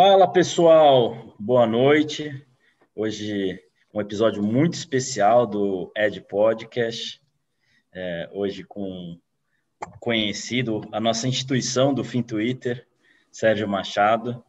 [0.00, 2.46] Fala pessoal, boa noite.
[2.94, 3.60] Hoje
[3.92, 7.20] um episódio muito especial do Ed Podcast.
[7.92, 9.18] É, hoje com
[9.98, 12.86] conhecido a nossa instituição do Fim Twitter,
[13.32, 14.40] Sérgio Machado.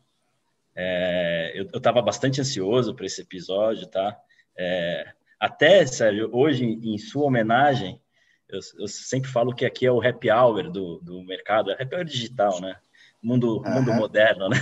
[0.76, 4.16] É, eu estava bastante ansioso para esse episódio, tá?
[4.56, 8.00] É, até, Sérgio, hoje, em sua homenagem,
[8.48, 11.96] eu, eu, sempre falo que aqui é o happy hour do, do mercado, é happy
[11.96, 12.80] hour digital, né?
[13.22, 13.74] Mundo, uhum.
[13.74, 14.58] mundo moderno, né?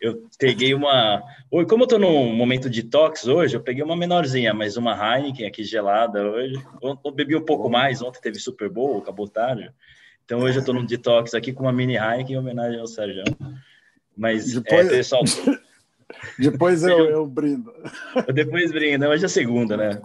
[0.00, 1.20] Eu peguei uma.
[1.50, 5.46] Como eu estou num momento de tox hoje, eu peguei uma menorzinha, mas uma Heineken
[5.46, 6.54] aqui gelada hoje.
[6.80, 9.72] Eu bebi um pouco mais, ontem teve Super Bowl, acabou tarde.
[10.24, 13.24] Então hoje eu estou num detox aqui com uma mini Heineken em homenagem ao Sérgio.
[14.16, 14.86] Mas, Depois...
[14.86, 15.22] é, pessoal.
[16.38, 17.72] Depois eu, eu brindo.
[18.32, 20.00] Depois brindo, hoje é segunda, né?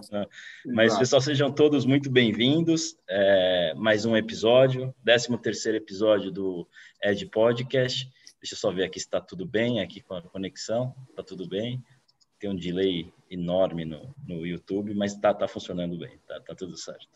[0.66, 1.00] Mas, Exato.
[1.00, 2.96] pessoal, sejam todos muito bem-vindos.
[3.08, 6.68] É, mais um episódio, 13 terceiro episódio do
[7.04, 8.10] Ed Podcast.
[8.40, 10.94] Deixa eu só ver aqui se está tudo bem aqui com a conexão.
[11.10, 11.82] Está tudo bem.
[12.38, 16.76] Tem um delay enorme no, no YouTube, mas está tá funcionando bem, está tá tudo
[16.76, 17.08] certo.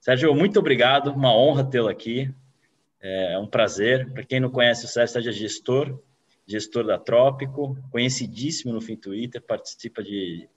[0.00, 2.32] Sérgio, muito obrigado, uma honra tê-lo aqui.
[3.00, 4.12] É um prazer.
[4.12, 6.02] Para quem não conhece o Sérgio, Sérgio é gestor
[6.46, 10.48] gestor da Trópico, conhecidíssimo no Fim Twitter, participa de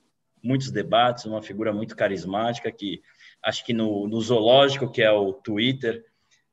[0.42, 3.02] muitos debates, uma figura muito carismática que
[3.44, 6.06] acho que no, no zoológico, que é o Twitter,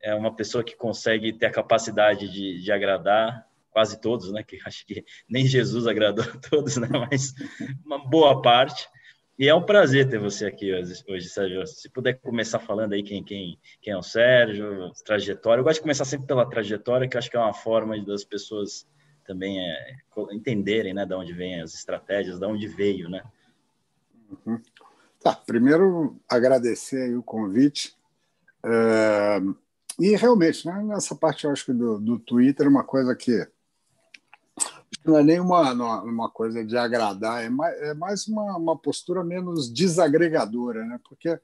[0.03, 4.43] é uma pessoa que consegue ter a capacidade de, de agradar quase todos, né?
[4.43, 6.89] Que acho que nem Jesus agradou a todos, né?
[7.11, 7.35] Mas
[7.85, 8.89] uma boa parte.
[9.39, 11.67] E é um prazer ter você aqui hoje, Sérgio.
[11.67, 15.61] Se puder começar falando aí quem, quem, quem é o Sérgio, trajetória.
[15.61, 18.89] Eu gosto de começar sempre pela trajetória, que acho que é uma forma das pessoas
[19.27, 19.97] também é,
[20.33, 23.23] entenderem, né, de onde vêm as estratégias, de onde veio, né?
[24.47, 24.59] Uhum.
[25.23, 27.95] Tá, primeiro agradecer o convite.
[28.65, 29.41] É,
[29.99, 33.47] e realmente, né, nessa parte eu acho que do, do Twitter, uma coisa que
[35.05, 39.23] não é nem uma, uma coisa de agradar, é mais, é mais uma, uma postura
[39.23, 41.01] menos desagregadora, né?
[41.09, 41.39] porque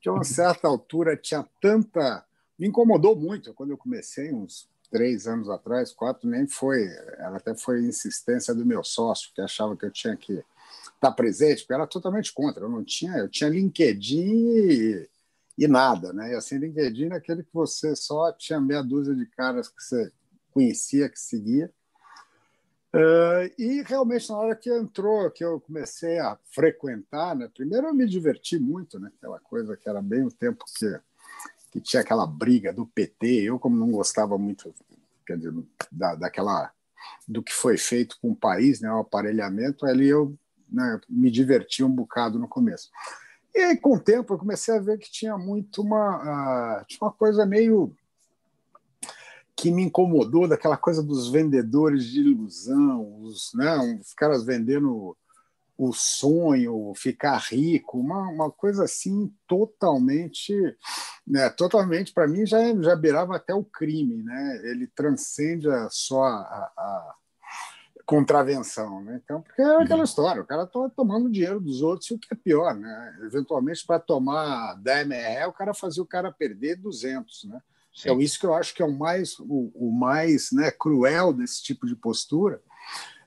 [0.00, 2.24] de uma certa altura tinha tanta.
[2.58, 6.86] Me incomodou muito quando eu comecei, uns três anos atrás, quatro, nem foi.
[7.18, 10.44] Ela até foi insistência do meu sócio, que achava que eu tinha que estar
[11.00, 12.64] tá presente, porque era totalmente contra.
[12.64, 15.08] Eu não tinha, eu tinha LinkedIn e,
[15.58, 16.32] e nada, né?
[16.32, 20.12] E assim, LinkedIn é aquele que você só tinha meia dúzia de caras que você
[20.52, 21.70] conhecia, que seguia.
[22.94, 27.50] Uh, e realmente, na hora que entrou, que eu comecei a frequentar, né?
[27.54, 29.10] primeiro eu me diverti muito, né?
[29.18, 31.00] aquela coisa que era bem o tempo que
[31.70, 33.42] que tinha aquela briga do PT.
[33.42, 34.74] Eu, como não gostava muito
[35.26, 35.52] quer dizer,
[35.92, 36.72] da, daquela
[37.26, 40.34] do que foi feito com o país, né, o aparelhamento, ali eu
[40.68, 42.90] né, me diverti um bocado no começo.
[43.58, 47.00] E aí, com o tempo, eu comecei a ver que tinha muito uma, uh, tinha
[47.02, 47.92] uma coisa meio
[49.56, 55.16] que me incomodou daquela coisa dos vendedores de ilusão, os, né, os caras vendendo
[55.76, 60.54] o sonho, ficar rico, uma, uma coisa assim totalmente,
[61.26, 64.60] né, totalmente para mim já já beirava até o crime, né?
[64.66, 67.14] Ele transcende só a, a
[68.08, 69.20] contravenção, né?
[69.22, 70.04] Então, porque é aquela uhum.
[70.04, 73.18] história, o cara está tomando dinheiro dos outros e o que é pior, né?
[73.20, 77.60] Eventualmente para tomar 10 MR, o cara fazia o cara perder 200, né?
[77.94, 78.08] Sim.
[78.08, 81.62] Então, isso que eu acho que é o mais, o, o mais né, cruel desse
[81.62, 82.62] tipo de postura,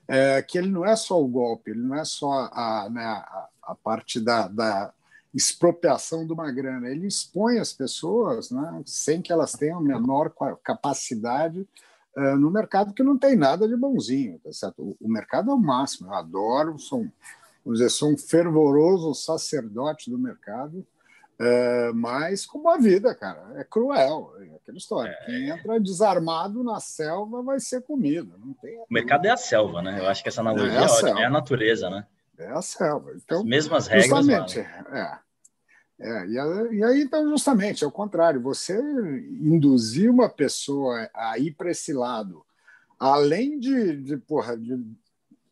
[0.08, 3.48] é, que ele não é só o golpe, ele não é só a, né, a,
[3.62, 4.92] a parte da, da,
[5.32, 10.30] expropriação de uma grana, ele expõe as pessoas né, sem que elas tenham a menor
[10.62, 11.66] capacidade
[12.16, 14.38] uh, no mercado que não tem nada de bonzinho.
[14.38, 14.82] Tá certo?
[14.82, 17.06] O, o mercado é o máximo, eu adoro, sou,
[17.64, 20.86] vamos dizer, sou um fervoroso sacerdote do mercado,
[21.40, 24.32] é, mas como a vida, cara, é cruel.
[24.40, 25.10] É aquela história.
[25.22, 25.26] É...
[25.26, 28.38] Quem entra desarmado na selva vai ser comido.
[28.38, 29.98] Não tem o mercado é a selva, né?
[29.98, 32.06] Eu acho que essa analogia é a, é, é a natureza, né?
[32.38, 33.12] É a selva.
[33.16, 34.24] Então, As mesmas regras.
[34.24, 35.18] Justamente, é.
[36.02, 36.34] É, e,
[36.76, 38.76] e, aí, então, justamente, é o contrário, você
[39.40, 42.44] induzir uma pessoa a ir para esse lado,
[42.98, 44.84] além de, de, porra, de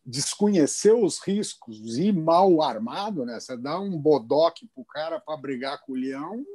[0.05, 3.39] desconhecer os riscos e mal armado, né?
[3.39, 6.45] Você dá um bodoque pro cara para brigar com o leão,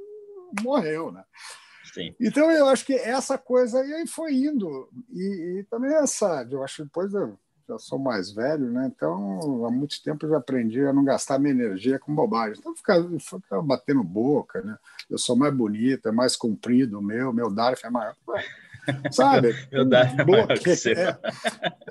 [0.63, 1.25] morreu, né?
[1.95, 2.15] Sim.
[2.21, 6.77] Então eu acho que essa coisa aí foi indo e, e, também essa, eu acho
[6.77, 8.91] que depois eu já sou mais velho, né?
[8.95, 12.59] Então há muito tempo eu já aprendi a não gastar minha energia com bobagem.
[12.59, 14.79] Então ficar, ficar batendo boca, né?
[15.11, 18.15] Eu sou mais bonito, é mais comprido o meu, meu Darf é maior.
[19.11, 19.53] Sabe?
[19.71, 20.15] Verdade.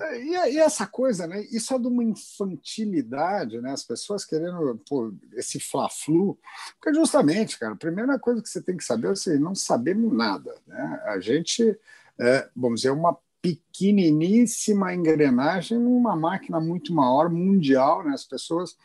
[0.01, 0.21] É.
[0.21, 1.41] E, e, essa coisa, né?
[1.51, 3.71] Isso é de uma infantilidade, né?
[3.71, 6.37] As pessoas querendo pô, esse fla-flu.
[6.79, 10.13] Porque, justamente, cara, a primeira coisa que você tem que saber é assim, não sabemos
[10.13, 10.55] nada.
[10.65, 11.01] Né?
[11.05, 11.77] A gente,
[12.19, 13.17] é, vamos dizer, uma
[13.53, 18.03] pequeniníssima engrenagem numa máquina muito maior, mundial.
[18.03, 18.13] Né?
[18.13, 18.75] As pessoas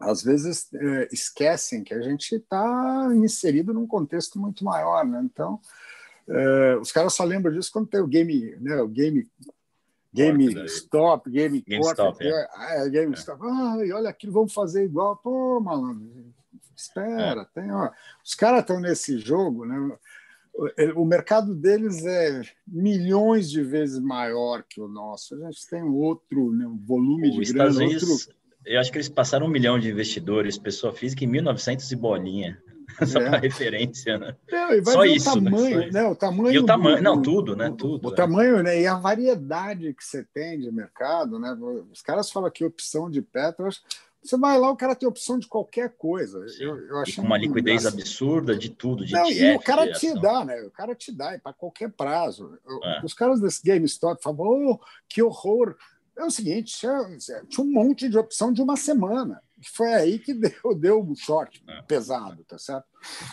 [0.00, 5.20] às vezes é, esquecem que a gente está inserido num contexto muito maior, né?
[5.24, 5.58] Então,
[6.28, 8.76] é, os caras só lembram disso quando tem o game, né?
[8.82, 9.26] O game
[10.12, 12.48] Game Stop, Game, Stop, é.
[12.70, 12.88] é.
[12.88, 13.18] Game é.
[13.18, 13.42] Stop.
[13.42, 15.16] Ah, olha aquilo, vamos fazer igual.
[15.16, 16.32] Pô, malandro,
[16.76, 17.60] espera, é.
[17.60, 17.90] tem, ó.
[18.24, 19.76] Os caras estão nesse jogo, né?
[20.94, 25.34] O mercado deles é milhões de vezes maior que o nosso.
[25.34, 28.34] A gente tem outro né, um volume o de grana, outro
[28.64, 32.62] eu acho que eles passaram um milhão de investidores, pessoa física, em 1900 e bolinha.
[33.06, 33.30] Só é.
[33.30, 34.36] para referência, né?
[34.50, 35.90] Não, Só isso, o tamanho, né?
[35.90, 36.04] né?
[36.04, 37.74] O tamanho, e o tamanho, do, não, tudo, né?
[37.76, 38.08] Tudo.
[38.08, 38.14] O é.
[38.14, 38.80] tamanho, né?
[38.80, 41.56] E a variedade que você tem de mercado, né?
[41.90, 43.82] Os caras falam que opção de petros.
[44.24, 46.44] Você vai lá, o cara tem opção de qualquer coisa.
[46.58, 50.14] Eu, eu acho uma liquidez absurda de tudo, de Não, ETF, e o cara te
[50.18, 50.62] dá, né?
[50.62, 52.58] O cara te dá, para qualquer prazo.
[52.84, 53.04] É.
[53.04, 55.76] Os caras desse GameStop falam, oh, que horror!
[56.16, 57.18] é o seguinte: tinha,
[57.48, 59.42] tinha um monte de opção de uma semana.
[59.74, 61.82] Foi aí que deu, deu um short é.
[61.82, 62.86] pesado, tá certo?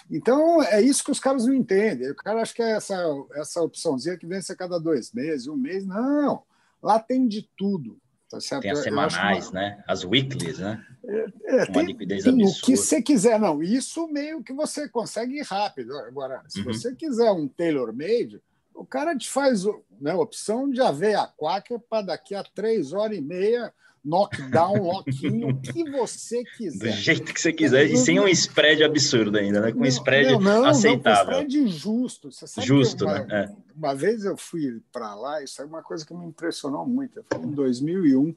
[0.09, 2.09] Então, é isso que os caras não entendem.
[2.09, 2.97] O cara acha que é essa,
[3.33, 5.85] essa opçãozinha que vence a cada dois meses, um mês.
[5.85, 6.43] Não,
[6.81, 7.99] lá tem de tudo.
[8.31, 8.61] Tá certo?
[8.61, 9.59] Tem as semanais, uma...
[9.59, 9.83] né?
[9.85, 10.81] As weeklies, né?
[11.03, 13.37] É, é, tem, liquidez tem o que você quiser.
[13.37, 15.97] Não, isso meio que você consegue ir rápido.
[15.97, 16.65] Agora, se uhum.
[16.73, 18.41] você quiser um tailor-made,
[18.73, 19.65] o cara te faz
[19.99, 25.61] né, opção de aveia quacker para daqui a três horas e meia, knockdown, lockinho, o
[25.61, 26.91] que você quiser.
[26.91, 29.71] Do jeito que você quiser, e sem um spread absurdo ainda, né?
[29.71, 31.33] Com um spread não, não, aceitável.
[31.33, 32.29] Não, com spread justo.
[32.59, 33.27] Justo, uma, né?
[33.29, 33.55] É.
[33.75, 37.23] Uma vez eu fui para lá, isso é uma coisa que me impressionou muito.
[37.31, 38.35] Foi em 2001.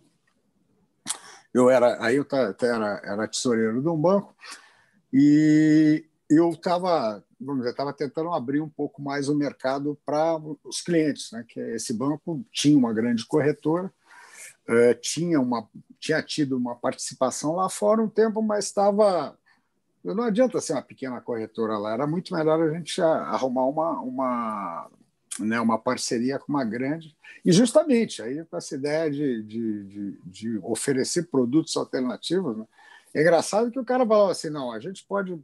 [1.52, 2.26] Eu era, aí eu
[2.60, 4.34] era, era tesoureiro de um banco
[5.12, 10.81] e eu estava vamos dizer, estava tentando abrir um pouco mais o mercado para os
[10.81, 11.44] clientes, né?
[11.46, 13.93] Que esse banco tinha uma grande corretora,
[14.69, 15.69] uh, tinha uma
[15.99, 19.37] tinha tido uma participação lá fora um tempo, mas estava
[20.05, 24.90] não adianta ser uma pequena corretora lá, era muito melhor a gente arrumar uma uma
[25.40, 30.20] né, uma parceria com uma grande e justamente aí com essa ideia de, de, de,
[30.25, 32.64] de oferecer produtos alternativos, né?
[33.14, 35.40] é engraçado que o cara falou assim, não, a gente pode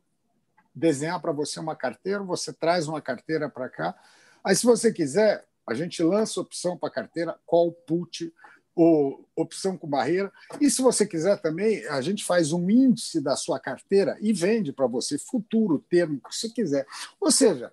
[0.74, 3.94] desenhar para você uma carteira, você traz uma carteira para cá.
[4.42, 8.32] Aí, se você quiser, a gente lança opção para carteira, call put,
[8.74, 10.32] ou opção com barreira.
[10.60, 14.72] E se você quiser também, a gente faz um índice da sua carteira e vende
[14.72, 16.86] para você futuro termo que você quiser.
[17.20, 17.72] Ou seja,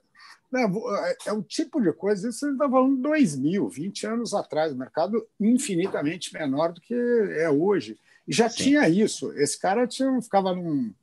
[0.51, 0.61] né,
[1.25, 6.33] é o tipo de coisa, isso você está falando 2000, 20 anos atrás, mercado infinitamente
[6.33, 7.97] menor do que é hoje.
[8.27, 8.63] E já Sim.
[8.63, 9.31] tinha isso.
[9.33, 10.93] Esse cara tinha, ficava num,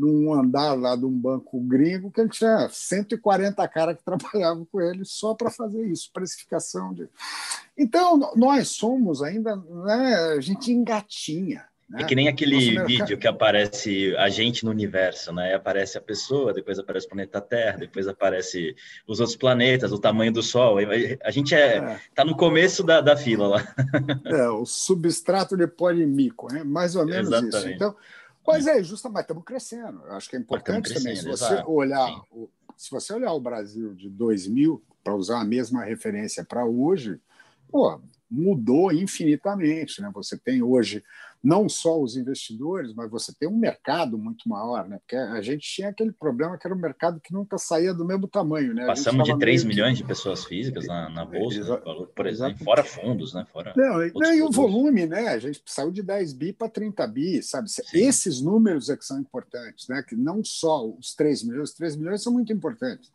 [0.00, 4.80] num andar lá de um banco gringo que ele tinha 140 caras que trabalhavam com
[4.80, 7.08] ele só para fazer isso, precificação de.
[7.76, 11.64] Então, nós somos ainda, né, a gente engatinha.
[11.88, 12.02] Né?
[12.02, 15.54] É que nem aquele vídeo que aparece a gente no universo, né?
[15.54, 18.76] Aparece a pessoa, depois aparece o planeta Terra, depois aparece
[19.08, 20.76] os outros planetas, o tamanho do Sol.
[21.24, 22.00] A gente é, é.
[22.14, 23.74] tá no começo da, da fila lá.
[24.24, 26.62] É, o substrato de polimico, né?
[26.62, 27.56] mais ou menos Exatamente.
[27.56, 27.68] isso.
[27.68, 27.96] Então,
[28.44, 30.02] Pois é, justamente, mas estamos crescendo.
[30.06, 31.16] Eu acho que é importante também.
[31.16, 32.22] Se você, olhar,
[32.76, 37.20] se você olhar o Brasil de 2000, para usar a mesma referência para hoje,
[37.68, 38.00] pô,
[38.30, 40.00] mudou infinitamente.
[40.00, 40.10] Né?
[40.14, 41.02] Você tem hoje
[41.42, 44.98] não só os investidores, mas você tem um mercado muito maior, né?
[44.98, 48.28] Porque a gente tinha aquele problema que era um mercado que nunca saía do mesmo
[48.28, 48.84] tamanho, né?
[48.86, 52.06] Passamos de 3 milhões de pessoas físicas na, na bolsa, né?
[52.14, 53.46] por exemplo, fora fundos, né?
[53.50, 55.28] Fora não, não e o volume, né?
[55.28, 57.70] A gente saiu de 10 bi para 30 bi, sabe?
[57.70, 57.82] Sim.
[57.94, 60.04] Esses números é que são importantes, né?
[60.06, 63.10] Que não só os 3 milhões, os 3 milhões são muito importantes.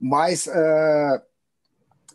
[0.00, 1.20] Mas uh,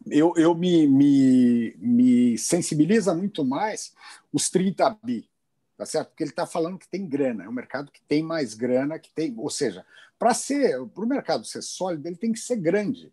[0.07, 3.93] eu, eu me, me, me sensibiliza muito mais
[4.31, 5.27] os 30 bi,
[5.77, 6.09] tá certo?
[6.09, 9.12] Porque ele está falando que tem grana, é um mercado que tem mais grana, que
[9.12, 9.85] tem, ou seja,
[10.17, 13.12] para ser, para o mercado ser sólido, ele tem que ser grande,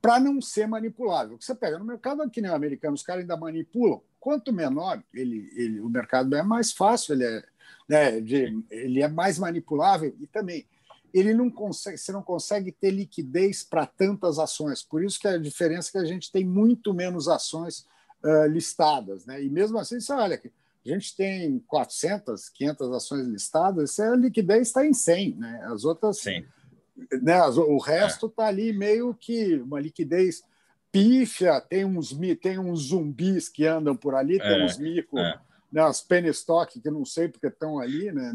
[0.00, 1.38] para não ser manipulável.
[1.40, 4.02] Você pega no mercado que nem o americano, os caras ainda manipulam.
[4.20, 7.44] Quanto menor ele, ele, o mercado é mais fácil, ele é,
[7.88, 10.66] né, de, ele é mais manipulável e também
[11.14, 14.82] ele não consegue, você não consegue ter liquidez para tantas ações.
[14.82, 17.86] Por isso que a diferença é que a gente tem muito menos ações
[18.24, 19.42] uh, listadas, né?
[19.42, 20.36] E mesmo assim, você olha
[20.84, 25.60] a gente tem 400, 500 ações listadas, a liquidez está em 100, né?
[25.64, 26.44] As outras, Sim.
[27.22, 27.40] né?
[27.42, 28.48] o resto está é.
[28.48, 30.42] ali meio que uma liquidez
[30.92, 35.40] pífia, tem uns, tem uns zumbis que andam por ali, é, tem uns mico, é.
[35.72, 38.32] né, as penny stock que não sei porque estão ali, né?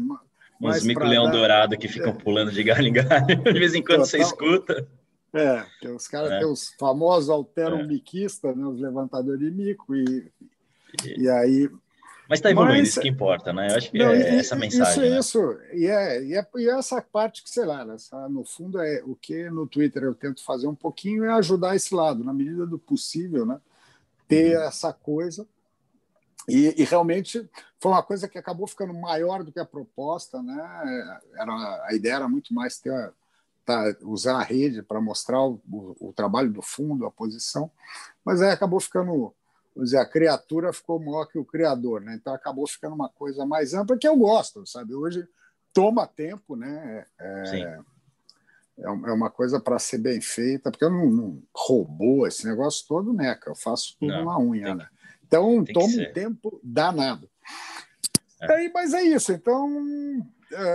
[0.60, 1.32] Uns mico-leão dar...
[1.32, 4.06] dourado que ficam pulando de galho em galho, de vez em quando Total...
[4.06, 4.88] você escuta.
[5.32, 6.38] É, que os caras é.
[6.38, 8.54] têm os famosos alteromiquistas, é.
[8.58, 10.30] né, os levantadores de mico, e,
[11.04, 11.70] e, e aí
[12.30, 13.72] mas está evoluindo, Mas, isso que importa, né?
[13.72, 14.92] Eu acho que não, é e, essa mensagem.
[14.92, 15.18] Isso, né?
[15.18, 15.58] isso.
[15.72, 19.02] E, é, e, é, e é essa parte que, sei lá, essa, no fundo, é
[19.04, 22.64] o que no Twitter eu tento fazer um pouquinho é ajudar esse lado, na medida
[22.64, 23.60] do possível, né?
[24.28, 24.62] Ter uhum.
[24.62, 25.44] essa coisa.
[26.48, 31.20] E, e, realmente foi uma coisa que acabou ficando maior do que a proposta, né?
[31.34, 33.12] Era, a ideia era muito mais ter
[33.64, 37.70] tá, usar a rede para mostrar o, o, o, trabalho do fundo, a posição,
[38.24, 39.34] mas aí acabou ficando
[39.74, 42.14] vamos dizer, a criatura ficou maior que o criador, né?
[42.14, 44.94] Então acabou ficando uma coisa mais ampla que eu gosto, sabe?
[44.94, 45.26] Hoje
[45.72, 47.06] toma tempo, né?
[47.18, 47.62] É, Sim.
[47.64, 47.80] é,
[48.84, 53.12] é uma coisa para ser bem feita, porque eu não, não roubou esse negócio todo,
[53.12, 53.38] né?
[53.46, 54.88] Eu faço tudo não, na unha, né?
[55.30, 57.30] Então toma um tempo danado.
[58.42, 58.52] É.
[58.52, 59.68] Aí, mas é isso, então.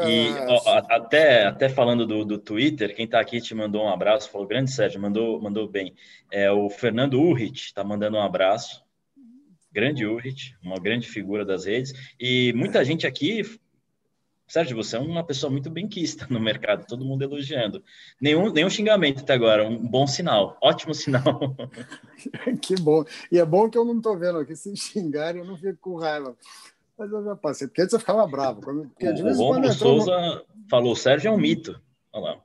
[0.08, 4.32] E ó, até, até falando do, do Twitter, quem está aqui te mandou um abraço,
[4.32, 5.94] falou grande Sérgio, mandou, mandou bem.
[6.32, 8.86] É o Fernando Urrit está mandando um abraço
[9.76, 13.42] grande Urrit, uma grande figura das redes, e muita gente aqui,
[14.48, 17.84] Sérgio, você é uma pessoa muito benquista no mercado, todo mundo elogiando.
[18.22, 21.56] Nenhum, nenhum xingamento até agora, um bom sinal, ótimo sinal.
[22.62, 23.04] que bom.
[23.32, 25.98] E é bom que eu não estou vendo aqui, se xingarem eu não fico com
[25.98, 26.38] raiva.
[26.98, 28.62] Mas eu já passei, porque antes eu ficava bravo.
[28.62, 30.46] Porque o Romulo Souza no...
[30.70, 31.82] falou, Sérgio é um mito.
[32.14, 32.42] Olha lá.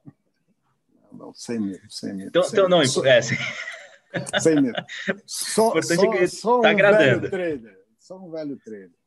[1.12, 2.28] Não, sem medo, sem medo.
[2.28, 3.38] Então, sem então não, é, sem...
[4.40, 4.82] Sem medo.
[5.26, 7.20] Só, importante só, é que só tá um agradando.
[7.20, 7.78] velho trader.
[7.98, 8.99] Só um velho trader.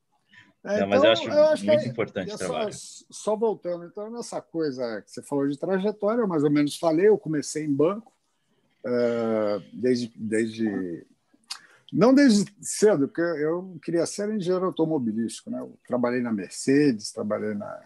[0.63, 2.73] É, não, então, mas eu acho, eu acho muito é, importante o trabalho.
[2.73, 6.77] Só, só, voltando, então, nessa coisa que você falou de trajetória, eu mais ou menos
[6.77, 8.13] falei, eu comecei em banco
[8.85, 11.05] uh, desde, desde.
[11.91, 15.51] Não desde cedo, porque eu queria ser engenheiro automobilístico.
[15.51, 15.59] Né?
[15.59, 17.81] Eu trabalhei na Mercedes, trabalhei na.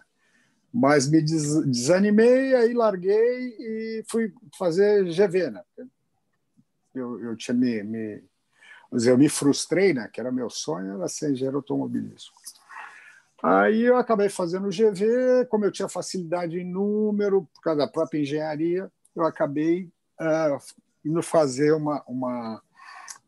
[0.72, 5.62] Mas me desanimei, aí larguei e fui fazer GV, né?
[6.94, 8.22] eu, eu tinha me, me
[8.90, 10.08] eu me frustrei, né?
[10.12, 12.36] Que era meu sonho, era ser engenheiro automobilístico.
[13.42, 17.88] Aí eu acabei fazendo o GV, como eu tinha facilidade em número, por causa da
[17.88, 19.90] própria engenharia, eu acabei
[20.20, 20.58] uh,
[21.04, 22.62] indo fazer uma, uma,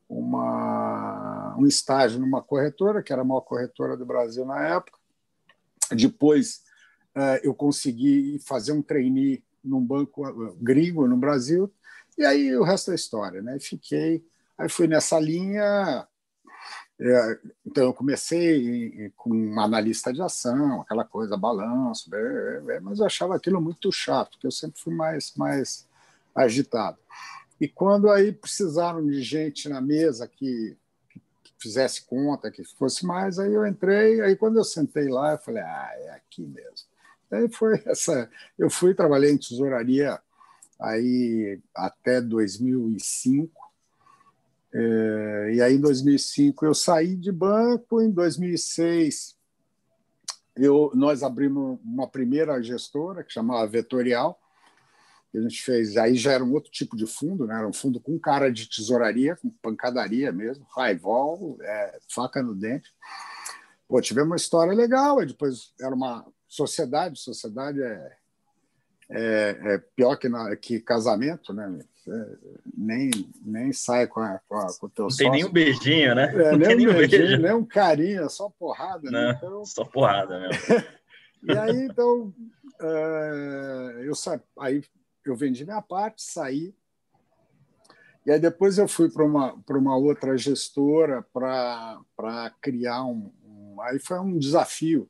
[0.09, 4.99] uma, um estágio numa corretora, que era a maior corretora do Brasil na época.
[5.93, 6.63] Depois
[7.17, 10.23] uh, eu consegui fazer um trainee num banco
[10.61, 11.73] gringo no Brasil,
[12.19, 13.59] e aí o resto é história, né?
[13.61, 14.25] Fiquei,
[14.59, 16.07] aí fui nessa linha.
[17.03, 22.99] É, então eu comecei com um analista de ação, aquela coisa balanço, é, é, mas
[22.99, 25.89] eu achava aquilo muito chato, porque eu sempre fui mais mais
[26.35, 26.99] agitado.
[27.59, 30.77] E quando aí precisaram de gente na mesa que,
[31.43, 35.39] que fizesse conta, que fosse mais, aí eu entrei, aí quando eu sentei lá, eu
[35.39, 36.89] falei, ah, é aqui mesmo.
[37.31, 40.21] Aí foi essa, eu fui trabalhei em tesouraria
[40.79, 43.70] aí até 2005.
[44.73, 48.01] É, e aí, em 2005, eu saí de banco.
[48.01, 49.37] Em 2006,
[50.57, 54.39] eu, nós abrimos uma primeira gestora, que chamava Vetorial.
[55.31, 55.97] Que a gente fez.
[55.97, 57.57] Aí já era um outro tipo de fundo, né?
[57.57, 62.93] era um fundo com cara de tesouraria, com pancadaria mesmo, raivol, é, faca no dente.
[63.89, 65.25] Pô, tivemos uma história legal.
[65.25, 68.21] Depois era uma sociedade, sociedade é
[69.11, 71.81] é, é pior que, na, que casamento, né?
[72.09, 72.37] É,
[72.77, 73.11] nem,
[73.43, 75.25] nem sai com, a, com, a, com o teu Não sócio.
[75.25, 76.33] tem nem um beijinho, né?
[76.35, 77.43] É, nem, um beijinho, beijo.
[77.43, 79.11] nem um carinho, é só porrada.
[79.11, 79.19] Né?
[79.21, 79.35] Não, né?
[79.37, 79.65] então...
[79.65, 80.63] Só porrada mesmo.
[81.45, 82.35] e aí, então,
[82.81, 84.41] uh, eu sa...
[84.59, 84.83] aí
[85.25, 86.75] eu vendi minha parte, saí.
[88.25, 93.81] E aí depois eu fui para uma, uma outra gestora para criar um, um...
[93.83, 95.09] Aí foi um desafio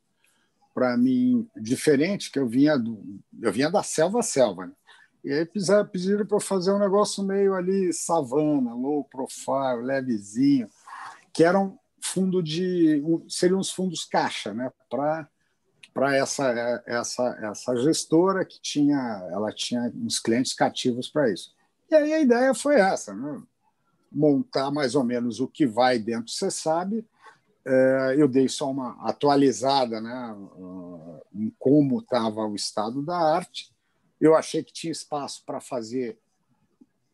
[0.73, 4.67] para mim diferente, que eu vinha do eu vinha da selva a selva.
[4.67, 4.73] Né?
[5.23, 5.49] E aí
[5.91, 10.69] pediram para fazer um negócio meio ali savana, low profile, levezinho,
[11.33, 15.29] que era um fundo de seriam uns fundos caixa, né, para
[15.93, 21.53] para essa essa essa gestora que tinha ela tinha uns clientes cativos para isso.
[21.91, 23.43] E aí a ideia foi essa, né?
[24.11, 27.07] montar mais ou menos o que vai dentro, você sabe,
[27.65, 30.37] é, eu dei só uma atualizada né,
[31.33, 33.71] em como estava o estado da arte.
[34.21, 36.19] Eu achei que tinha espaço para fazer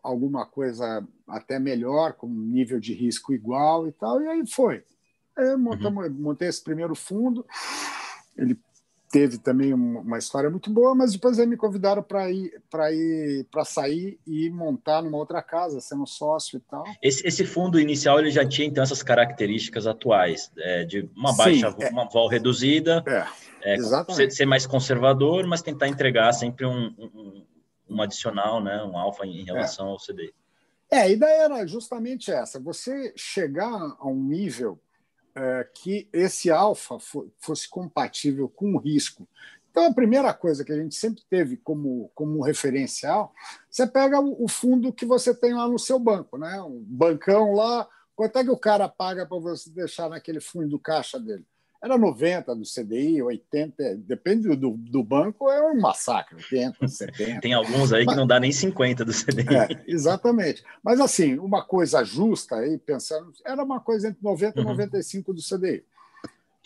[0.02, 4.84] alguma coisa até melhor, com nível de risco igual e tal, e aí foi.
[5.36, 6.14] Aí montamos, uhum.
[6.14, 7.44] montei esse primeiro fundo,
[8.36, 8.58] ele
[9.16, 13.46] teve também uma história muito boa, mas depois aí me convidaram para ir para ir
[13.50, 16.84] para sair e montar numa outra casa, sendo sócio e tal.
[17.02, 21.70] Esse, esse fundo inicial ele já tinha então essas características atuais, é, de uma baixa,
[21.70, 23.02] Sim, é, uma vol reduzida,
[23.62, 23.78] é, é,
[24.12, 27.46] ser, ser, mais conservador, mas tentar entregar sempre um, um
[27.88, 29.90] um adicional, né, um alfa em relação é.
[29.90, 30.34] ao CDI.
[30.90, 34.78] É, a ideia era justamente essa: você chegar a um nível
[35.74, 36.98] que esse alfa
[37.38, 39.28] fosse compatível com o risco.
[39.70, 43.34] Então, a primeira coisa que a gente sempre teve como, como referencial,
[43.70, 46.58] você pega o, fundo que você tem lá no seu banco, né?
[46.62, 50.78] um bancão lá, quanto é que o cara paga para você deixar naquele fundo do
[50.78, 51.44] caixa dele?
[51.82, 57.40] Era 90 do CDI, 80, depende do, do banco, é um massacre, 80, 70.
[57.40, 59.54] Tem alguns aí Mas, que não dá nem 50 do CDI.
[59.54, 60.64] É, exatamente.
[60.82, 64.70] Mas, assim, uma coisa justa aí, pensando, era uma coisa entre 90 e uhum.
[64.70, 65.84] 95 do CDI.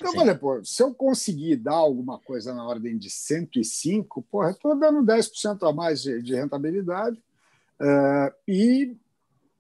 [0.00, 4.50] Então, eu falei, pô, se eu conseguir dar alguma coisa na ordem de 105, porra,
[4.50, 7.23] estou dando 10% a mais de, de rentabilidade
[7.81, 8.97] uh, e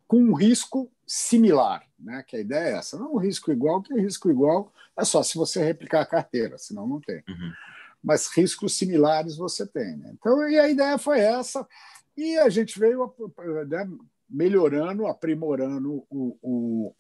[0.08, 2.22] com um risco similar, né?
[2.26, 2.98] que a ideia é essa.
[2.98, 7.00] Não risco igual, que risco igual é só se você replicar a carteira, senão não
[7.00, 7.22] tem.
[7.28, 7.52] Uhum.
[8.02, 9.96] Mas riscos similares você tem.
[9.96, 10.10] Né?
[10.14, 11.66] Então, e a ideia foi essa,
[12.16, 13.12] e a gente veio
[13.66, 13.88] né,
[14.28, 16.94] melhorando, aprimorando o, o,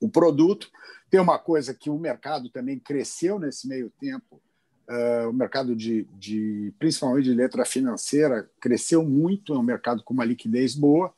[0.00, 0.70] o produto.
[1.10, 4.40] Tem uma coisa que o mercado também cresceu nesse meio tempo,
[4.86, 10.12] Uh, o mercado de, de, principalmente de letra financeira, cresceu muito, é um mercado com
[10.12, 11.10] uma liquidez boa.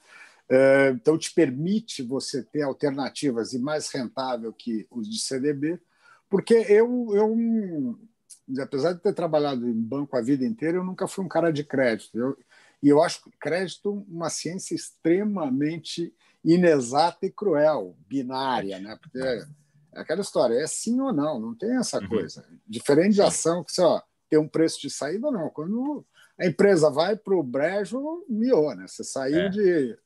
[0.48, 5.80] É, então, te permite você ter alternativas e mais rentável que os de CDB,
[6.28, 7.36] porque eu, eu
[8.62, 11.64] apesar de ter trabalhado em banco a vida inteira, eu nunca fui um cara de
[11.64, 12.16] crédito.
[12.16, 12.38] Eu,
[12.82, 18.96] e eu acho crédito uma ciência extremamente inexata e cruel, binária, né?
[19.00, 22.08] Porque é aquela história, é sim ou não, não tem essa uhum.
[22.08, 22.44] coisa.
[22.66, 25.50] Diferente de ação que você ó, tem um preço de saída ou não.
[25.50, 26.04] Quando
[26.38, 28.86] a empresa vai para o brejo, miou, né?
[28.86, 29.48] Você saiu é.
[29.48, 29.98] de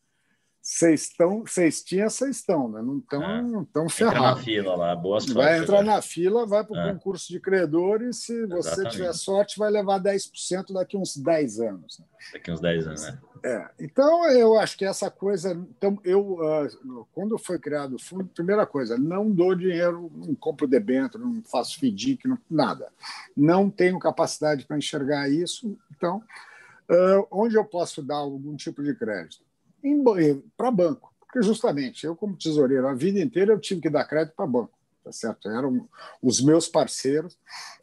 [1.85, 2.81] tinham, vocês estão, né?
[2.81, 3.43] Não estão, é.
[3.43, 4.21] não estão ferrados.
[4.21, 5.35] Entra na fila lá, boa sorte.
[5.35, 6.93] Vai entrar na fila, vai para o é.
[6.93, 8.93] concurso de credores, se você Exatamente.
[8.93, 11.99] tiver sorte, vai levar 10% daqui uns 10 anos.
[11.99, 12.05] Né?
[12.35, 13.19] Daqui uns 10 anos, né?
[13.43, 13.69] É.
[13.81, 15.53] Então, eu acho que essa coisa.
[15.77, 20.69] Então, eu, uh, quando foi criado o fundo, primeira coisa, não dou dinheiro, não compro
[20.69, 22.93] debênture, não faço FDIC, não, nada.
[23.37, 25.77] Não tenho capacidade para enxergar isso.
[25.97, 26.23] Então,
[27.31, 29.50] onde eu posso dar algum tipo de crédito?
[30.57, 31.13] Para banco.
[31.21, 34.73] Porque, justamente, eu, como tesoureiro, a vida inteira eu tive que dar crédito para banco.
[35.03, 35.49] Tá certo?
[35.49, 35.89] Eram
[36.23, 37.39] os meus parceiros,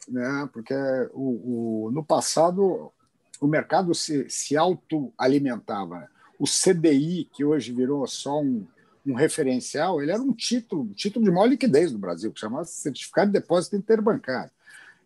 [0.06, 0.48] né?
[0.52, 0.74] porque
[1.12, 2.92] o, o no passado
[3.40, 6.08] o mercado se, se autoalimentava.
[6.38, 8.66] O CDI, que hoje virou só um,
[9.04, 12.64] um referencial, ele era um título, um título de maior liquidez do Brasil, que chamava
[12.64, 14.50] Certificado de Depósito Interbancário.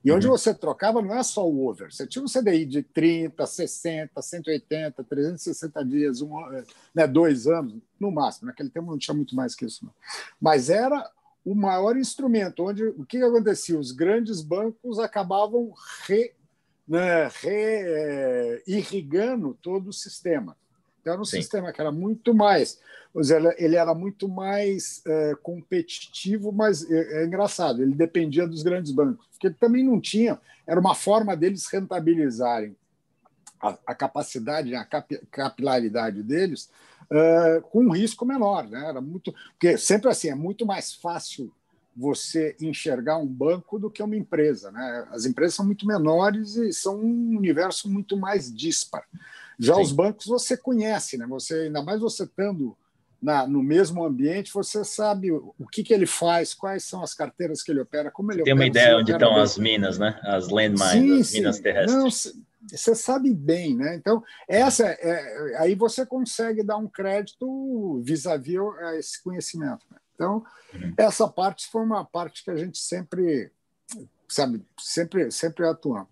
[0.05, 0.33] E onde uhum.
[0.33, 5.05] você trocava não é só o over, você tinha um CDI de 30, 60, 180,
[5.05, 6.33] 360 dias, um,
[6.95, 8.49] né, dois anos, no máximo.
[8.49, 9.85] Naquele tempo não tinha muito mais que isso.
[9.85, 9.93] Não.
[10.41, 11.09] Mas era
[11.45, 13.79] o maior instrumento, onde o que, acontecia?
[13.79, 15.73] Os grandes bancos acabavam
[16.07, 16.33] re,
[16.87, 20.57] né, re, é, irrigando todo o sistema.
[21.03, 21.43] Então, era um Sim.
[21.43, 22.81] sistema que era muito mais
[23.59, 29.27] ele era muito mais é, competitivo, mas é, é, engraçado, ele dependia dos grandes bancos,
[29.33, 32.75] porque ele também não tinha, era uma forma deles rentabilizarem
[33.61, 36.71] a, a capacidade, a cap, capilaridade deles
[37.11, 38.69] é, com um risco menor.
[38.69, 38.85] Né?
[38.89, 41.53] Era muito, porque sempre assim, é muito mais fácil
[41.95, 44.73] você enxergar um banco do que uma empresa.
[44.73, 45.07] Né?
[45.11, 49.05] As empresas são muito menores e são um universo muito mais dispar.
[49.63, 49.83] Já Sim.
[49.83, 51.27] os bancos você conhece, né?
[51.29, 52.77] Você ainda mais você estando
[53.23, 57.63] na, no mesmo ambiente, você sabe o, que, que ele faz, quais são as carteiras
[57.63, 58.73] que ele opera, como ele Tem opera.
[58.73, 60.19] Tem uma ideia onde estão as minas, né?
[60.25, 61.39] As landmines, as sim.
[61.39, 62.35] minas terrestres.
[62.69, 63.95] você sabe bem, né?
[63.95, 69.87] Então, essa é, aí você consegue dar um crédito vis-à-vis a esse conhecimento.
[69.89, 69.99] Né?
[70.17, 70.45] Então,
[70.75, 70.93] uhum.
[70.97, 73.53] essa parte foi uma parte que a gente sempre,
[74.29, 76.12] sabe, sempre, sempre atuamos.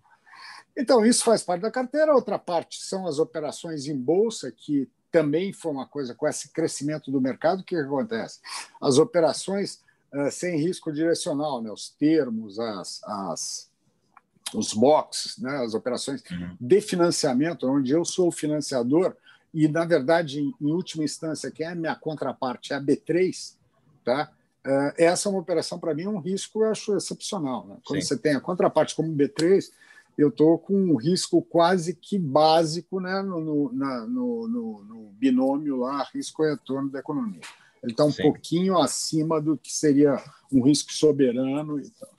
[0.81, 2.13] Então, isso faz parte da carteira.
[2.15, 7.11] Outra parte são as operações em bolsa, que também foi uma coisa com esse crescimento
[7.11, 8.39] do mercado, o que, que acontece?
[8.81, 11.69] As operações uh, sem risco direcional, né?
[11.69, 13.69] os termos, as, as,
[14.55, 15.57] os boxes, né?
[15.57, 16.57] as operações uhum.
[16.59, 19.15] de financiamento, onde eu sou o financiador
[19.53, 23.53] e, na verdade, em, em última instância, quem é a minha contraparte é a B3,
[24.03, 24.31] tá?
[24.65, 27.67] Uh, essa é uma operação, para mim, um risco, eu acho excepcional.
[27.67, 27.77] Né?
[27.83, 28.07] Quando Sim.
[28.07, 29.71] você tem a contraparte como B3,
[30.21, 35.77] eu estou com um risco quase que básico né, no, no, na, no, no binômio
[35.77, 37.41] lá, risco e retorno da economia.
[37.83, 38.23] Ele está um Sim.
[38.23, 42.09] pouquinho acima do que seria um risco soberano e tal.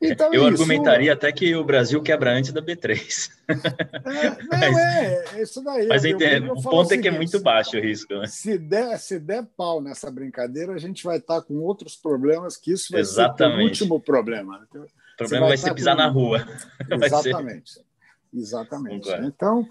[0.00, 0.62] Então, eu isso...
[0.62, 3.30] argumentaria até que o Brasil quebra antes da B3.
[3.48, 3.54] É,
[4.42, 5.86] não, mas, é, é isso daí.
[5.86, 8.12] Mas eu, eu, eu o ponto é que é muito baixo o risco.
[8.14, 8.26] Né?
[8.26, 12.72] Se, der, se der pau nessa brincadeira, a gente vai estar com outros problemas, que
[12.72, 13.56] isso vai Exatamente.
[13.56, 14.66] ser o último problema.
[15.14, 16.46] O problema vai, vai ser pisar na rua.
[16.90, 17.72] Exatamente.
[17.72, 17.84] Ser...
[18.32, 19.10] Exatamente.
[19.22, 19.66] Então,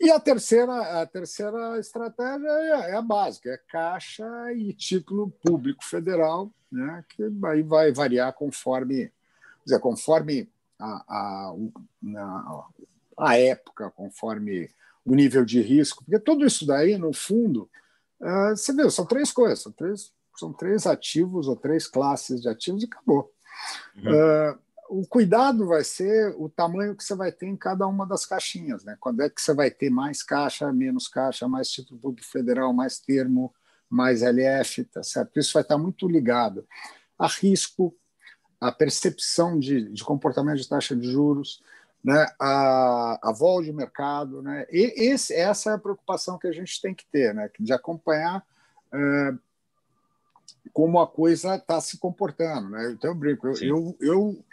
[0.00, 5.84] E a terceira, a terceira estratégia é, é a básica, é caixa e título público
[5.84, 9.10] federal, né, que aí vai variar conforme,
[9.64, 11.54] dizer, conforme a, a,
[12.16, 12.66] a,
[13.18, 14.68] a época, conforme
[15.04, 17.70] o nível de risco, porque tudo isso daí, no fundo,
[18.20, 22.48] uh, você vê, são três coisas, são três, são três ativos ou três classes de
[22.48, 23.32] ativos e acabou.
[23.96, 24.10] Uhum.
[24.10, 28.26] Uh, o cuidado vai ser o tamanho que você vai ter em cada uma das
[28.26, 28.96] caixinhas, né?
[29.00, 32.98] Quando é que você vai ter mais caixa, menos caixa, mais título público federal, mais
[32.98, 33.52] termo,
[33.88, 35.38] mais LF, tá certo?
[35.38, 36.66] Isso vai estar muito ligado
[37.18, 37.94] a risco,
[38.60, 41.62] a percepção de, de comportamento de taxa de juros,
[42.02, 42.26] né?
[42.38, 44.42] a, a vol de mercado.
[44.42, 44.66] Né?
[44.70, 47.50] E esse, essa é a preocupação que a gente tem que ter, né?
[47.58, 48.44] de acompanhar
[48.92, 49.34] é,
[50.72, 52.70] como a coisa está se comportando.
[52.70, 52.90] Né?
[52.92, 54.44] Então, eu brinco, eu, eu, eu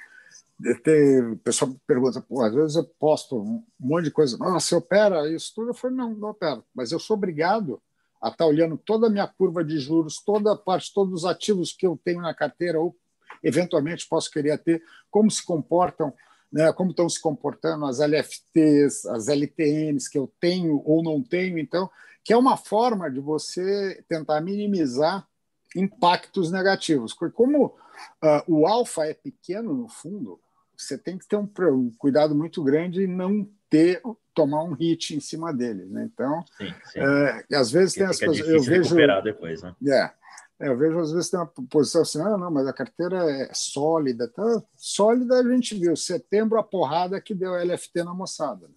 [0.84, 4.76] tem, o pessoal pergunta, pô, às vezes eu posto um monte de coisa, ah, você
[4.76, 5.69] opera isso tudo?
[5.69, 7.82] Eu falei, não, não opero, mas eu sou obrigado
[8.21, 11.26] a estar tá olhando toda a minha curva de juros, toda a parte, todos os
[11.26, 12.95] ativos que eu tenho na carteira ou
[13.43, 16.13] eventualmente posso querer ter, como se comportam,
[16.52, 21.58] né, como estão se comportando as LFTs, as LTNs que eu tenho ou não tenho,
[21.58, 21.89] então,
[22.24, 25.28] que é uma forma de você tentar minimizar
[25.76, 27.13] impactos negativos.
[27.13, 30.39] Porque como uh, o alfa é pequeno no fundo,
[30.84, 34.02] você tem que ter um, um cuidado muito grande e não ter
[34.34, 36.10] tomar um hit em cima dele, né?
[36.12, 37.00] Então, sim, sim.
[37.00, 39.76] É, às vezes Porque tem as pessoas, eu vejo depois, né?
[39.88, 40.12] É,
[40.60, 43.50] é, eu vejo às vezes tem uma posição assim, ah, não, mas a carteira é
[43.54, 44.63] sólida, tá?
[44.76, 48.67] Sólida a gente viu, setembro a porrada que deu LFT na moçada.
[48.67, 48.74] Né?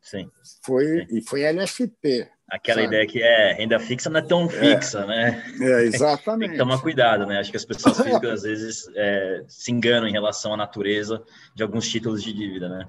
[0.00, 0.30] Sim.
[0.62, 1.16] Foi sim.
[1.16, 2.28] e foi LFT.
[2.50, 2.88] Aquela sabe?
[2.88, 4.48] ideia que é renda fixa não é tão é.
[4.48, 5.44] fixa, é, né?
[5.60, 6.48] É, exatamente.
[6.48, 7.38] Tem que tomar cuidado, né?
[7.38, 11.22] Acho que as pessoas físicas às vezes é, se enganam em relação à natureza
[11.54, 12.88] de alguns títulos de dívida, né?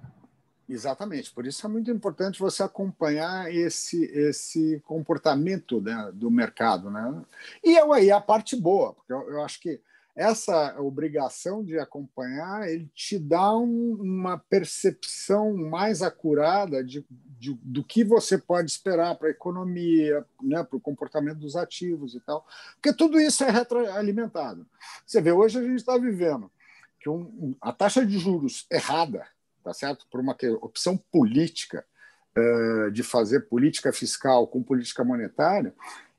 [0.68, 1.32] Exatamente.
[1.32, 7.22] Por isso é muito importante você acompanhar esse esse comportamento né, do mercado, né?
[7.64, 9.80] E aí a parte boa, porque eu, eu acho que
[10.16, 17.06] essa obrigação de acompanhar ele te dá um, uma percepção mais acurada de,
[17.42, 22.14] de, do que você pode esperar para a economia, né, para o comportamento dos ativos
[22.14, 24.64] e tal, porque tudo isso é retroalimentado.
[25.04, 26.52] Você vê, hoje a gente está vivendo
[27.00, 29.26] que um, a taxa de juros errada,
[29.64, 31.84] tá certo, por uma opção política
[32.38, 35.74] uh, de fazer política fiscal com política monetária,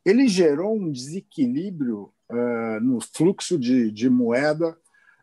[0.04, 4.76] ele gerou um desequilíbrio uh, no fluxo de, de moeda,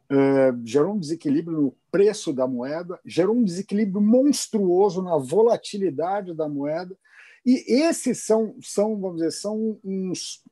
[0.09, 6.47] uh, gerou um desequilíbrio no preço da moeda, gerou um desequilíbrio monstruoso na volatilidade da
[6.47, 6.95] moeda.
[7.45, 10.43] E esses são, são vamos dizer, são uns,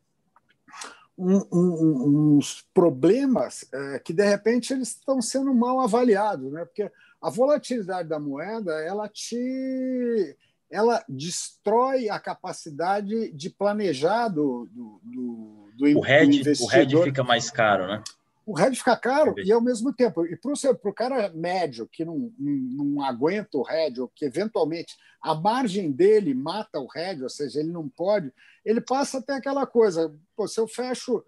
[1.18, 6.66] um, um, uns problemas uh, que, de repente, eles estão sendo mal avaliados, né?
[6.66, 10.36] porque a volatilidade da moeda ela te
[10.70, 16.74] ela destrói a capacidade de planejar do, do, do, do o hedge, investidor.
[16.74, 18.04] O hedge fica mais caro, né?
[18.48, 22.32] O hedge fica caro e, ao mesmo tempo, e para o cara médio que não,
[22.40, 27.30] não, não, aguenta o hedge, ou que eventualmente a margem dele mata o hedge, ou
[27.30, 28.32] seja, ele não pode,
[28.64, 31.22] ele passa até aquela coisa, pô, se eu fecho,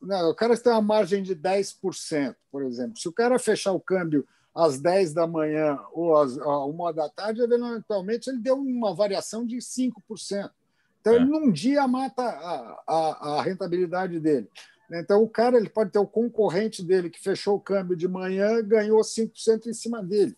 [0.00, 3.80] não, o cara tem uma margem de 10%, por exemplo, se o cara fechar o
[3.80, 9.44] câmbio às 10 da manhã ou às uma da tarde, eventualmente ele deu uma variação
[9.44, 10.48] de 5%.
[11.00, 11.16] Então, é.
[11.16, 14.48] ele num dia mata a, a, a, rentabilidade dele.
[15.00, 18.62] Então, o cara ele pode ter o concorrente dele que fechou o câmbio de manhã
[18.62, 20.36] ganhou 5% em cima dele,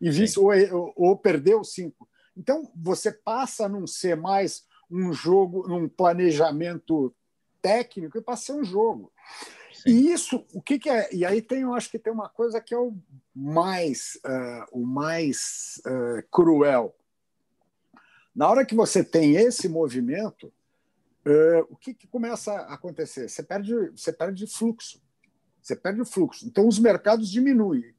[0.00, 1.92] e vice, ou, ou, perdeu 5%.
[2.36, 7.14] Então, você passa a não ser mais um jogo, um planejamento
[7.62, 9.10] técnico, e passa a ser um jogo.
[9.86, 11.08] E isso, o que, que, é?
[11.14, 12.94] E aí tem, eu acho que tem uma coisa que é o
[13.34, 16.94] mais, uh, o mais uh, cruel.
[18.34, 20.52] Na hora que você tem esse movimento,
[21.26, 23.28] uh, o que, que começa a acontecer?
[23.28, 25.02] Você perde, você perde fluxo.
[25.60, 26.46] Você perde fluxo.
[26.46, 27.94] Então os mercados diminuem.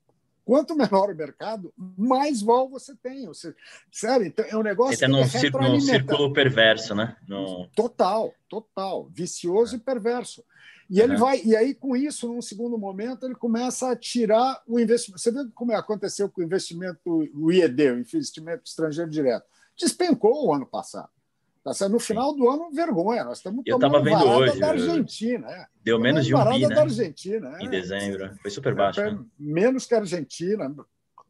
[0.45, 3.25] Quanto menor o mercado, mais vol você tem.
[3.25, 3.55] Você,
[3.91, 4.93] sério, então é um negócio.
[4.93, 7.17] Entra num, círculo, círculo perverso, né?
[7.27, 7.67] No...
[7.75, 9.09] Total, total.
[9.11, 9.77] Vicioso é.
[9.79, 10.43] e perverso.
[10.87, 11.19] E ele uhum.
[11.19, 15.19] vai, e aí com isso, num segundo momento, ele começa a tirar o investimento.
[15.19, 16.99] Você vê como aconteceu com o investimento,
[17.33, 19.47] o IED, o investimento estrangeiro direto.
[19.75, 21.09] Despencou o ano passado.
[21.65, 23.23] Tá No final do ano, vergonha.
[23.23, 25.49] Nós estamos eu tomando vendo varada hoje, da Argentina.
[25.49, 25.65] É.
[25.83, 26.75] Deu menos de um bi, né?
[26.75, 27.57] da Argentina.
[27.59, 27.63] É.
[27.63, 28.31] Em dezembro.
[28.41, 29.01] Foi super baixo.
[29.01, 29.19] É, né?
[29.39, 30.75] Menos que a Argentina.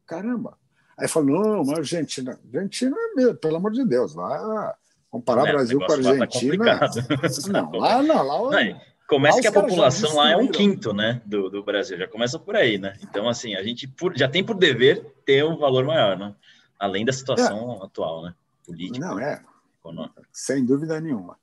[0.06, 0.58] Caramba.
[0.98, 2.38] Aí falou, não, mas Argentina...
[2.54, 4.74] Argentina, é pelo amor de Deus, lá...
[5.10, 6.78] Comparar é, Brasil com a tá Argentina...
[6.78, 6.90] Tá
[7.52, 8.22] não, lá não.
[8.22, 11.96] Lá, não, Começa que a população lá é um quinto, né, do, do Brasil.
[11.96, 12.94] Já começa por aí, né?
[13.02, 16.34] Então, assim, a gente por, já tem por dever ter um valor maior, né?
[16.78, 17.84] Além da situação é.
[17.84, 18.34] atual, né?
[18.66, 18.98] político.
[18.98, 19.40] Não, é.
[19.86, 20.22] Econômico.
[20.32, 21.38] Sem dúvida nenhuma.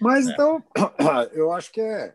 [0.00, 0.32] Mas, é.
[0.32, 0.62] então,
[1.32, 2.14] eu acho que é,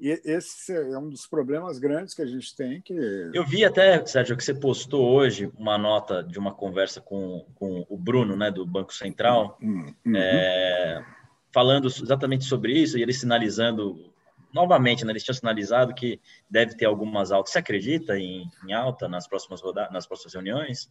[0.00, 2.80] esse é um dos problemas grandes que a gente tem.
[2.80, 2.94] Que...
[3.34, 7.84] Eu vi até, Sérgio, que você postou hoje uma nota de uma conversa com, com
[7.88, 10.16] o Bruno, né, do Banco Central, hum, uhum.
[10.16, 11.04] é,
[11.52, 14.12] falando exatamente sobre isso, e ele sinalizando
[14.52, 17.52] novamente, né, eles tinham sinalizado que deve ter algumas altas.
[17.52, 20.88] Você acredita em, em alta nas próximas rodadas, nas próximas reuniões?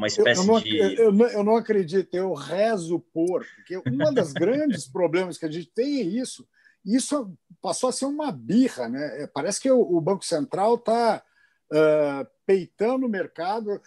[0.00, 0.78] Uma espécie eu, eu não, de.
[0.78, 5.50] Eu não, eu não acredito, eu rezo por, porque um dos grandes problemas que a
[5.50, 6.46] gente tem é isso
[6.84, 8.88] isso passou a ser uma birra.
[8.88, 9.22] Né?
[9.22, 11.22] É, parece que o, Banco Central está
[11.70, 13.80] uh, peitando o mercado.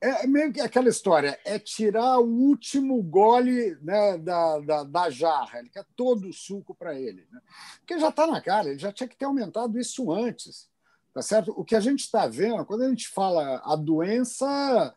[0.00, 5.10] É, é meio que aquela história, é tirar o último gole né, da, da, da,
[5.10, 7.26] jarra, ele quer todo o suco para ele.
[7.32, 7.40] Né?
[7.78, 10.68] Porque já está na cara, ele já tinha que ter aumentado isso antes.
[11.14, 11.50] Tá certo?
[11.56, 14.94] O que a gente está vendo, quando a gente fala a doença,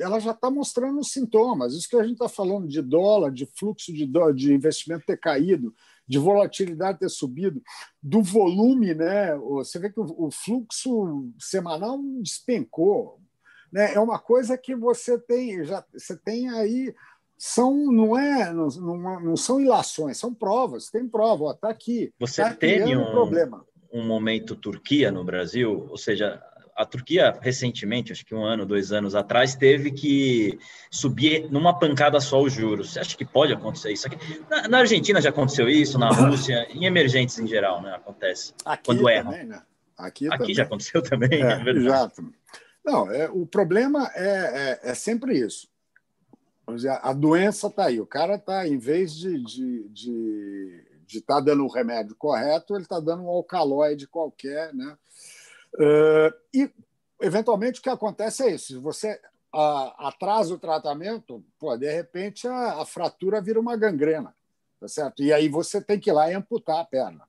[0.00, 1.74] ela já está mostrando sintomas.
[1.74, 5.18] Isso que a gente está falando de dólar, de fluxo de, dólar, de investimento ter
[5.18, 5.72] caído,
[6.06, 7.62] de volatilidade ter subido,
[8.02, 9.36] do volume, né?
[9.36, 13.20] Você vê que o, fluxo semanal despencou.
[13.70, 13.94] Né?
[13.94, 16.92] É uma coisa que você tem, já você tem aí
[17.38, 20.90] são não é não, não, não são ilações, são provas.
[20.90, 22.12] Tem prova, está aqui.
[22.18, 23.64] Você tá teve um problema.
[23.92, 26.42] um momento Turquia no Brasil, ou seja,
[26.76, 30.58] a Turquia, recentemente, acho que um ano, dois anos atrás, teve que
[30.90, 32.92] subir numa pancada só os juros.
[32.92, 34.06] Você acha que pode acontecer isso?
[34.06, 34.42] Aqui?
[34.48, 37.94] Na, na Argentina já aconteceu isso, na Rússia, em emergentes em geral, né?
[37.94, 38.54] Acontece.
[38.64, 39.30] Aqui quando erram.
[39.30, 39.62] Também, né?
[39.98, 40.54] Aqui, Aqui também.
[40.54, 42.32] já aconteceu também, é, é Exato.
[42.84, 45.70] Não, é, o problema é, é, é sempre isso.
[47.02, 48.00] A doença está aí.
[48.00, 52.74] O cara está, em vez de estar de, de, de tá dando o remédio correto,
[52.74, 54.96] ele está dando um alcaloide qualquer, né?
[56.52, 56.70] E,
[57.20, 59.20] eventualmente, o que acontece é isso: você
[59.52, 64.34] atrasa o tratamento, pô, de repente a, a, fratura vira uma gangrena,
[64.80, 65.22] tá certo?
[65.22, 67.28] E aí você tem que ir lá e amputar a perna.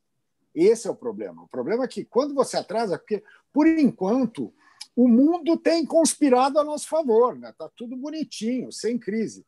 [0.55, 1.43] Esse é o problema.
[1.43, 4.53] O problema é que quando você atrasa, porque por enquanto
[4.95, 7.53] o mundo tem conspirado a nosso favor, né?
[7.57, 9.45] Tá tudo bonitinho, sem crise.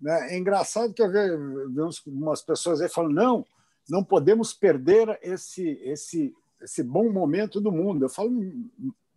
[0.00, 0.34] Né?
[0.34, 3.46] É engraçado que eu vejo umas pessoas aí falando não,
[3.88, 8.04] não podemos perder esse esse esse bom momento do mundo.
[8.04, 8.30] Eu falo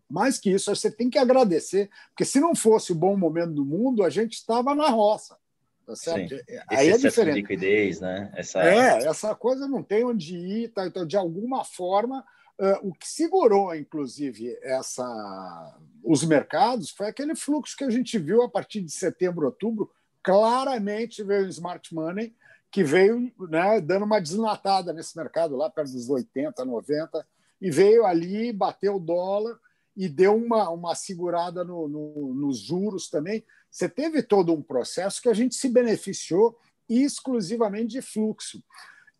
[0.10, 3.66] mais que isso, você tem que agradecer, porque se não fosse o bom momento do
[3.66, 5.38] mundo, a gente estava na roça.
[5.86, 6.36] Tá certo?
[6.36, 6.44] Sim.
[6.68, 7.36] Aí Esse é diferente.
[7.36, 8.32] De liquidez, né?
[8.36, 8.64] Essa...
[8.64, 10.88] É, essa coisa não tem onde ir, tá?
[10.88, 12.26] então, de alguma forma,
[12.60, 15.78] uh, o que segurou, inclusive, essa...
[16.04, 19.92] os mercados foi aquele fluxo que a gente viu a partir de setembro, outubro,
[20.24, 22.34] claramente veio o smart money,
[22.72, 27.26] que veio né, dando uma desnatada nesse mercado lá perto dos 80, 90,
[27.62, 29.58] e veio ali, bateu o dólar
[29.96, 33.44] e deu uma, uma segurada no, no, nos juros também.
[33.72, 38.64] Você teve todo um processo que a gente se beneficiou exclusivamente de fluxo.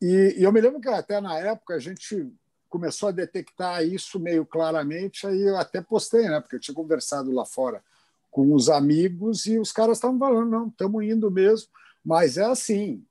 [0.02, 2.32] E, e eu me lembro que até na época a gente
[2.70, 6.42] começou a detectar isso meio claramente, aí eu até postei, né?
[6.42, 7.82] Porque eu tinha conversado lá fora
[8.30, 11.70] com os amigos e os caras estavam falando, não, estamos indo mesmo,
[12.04, 13.02] mas é assim,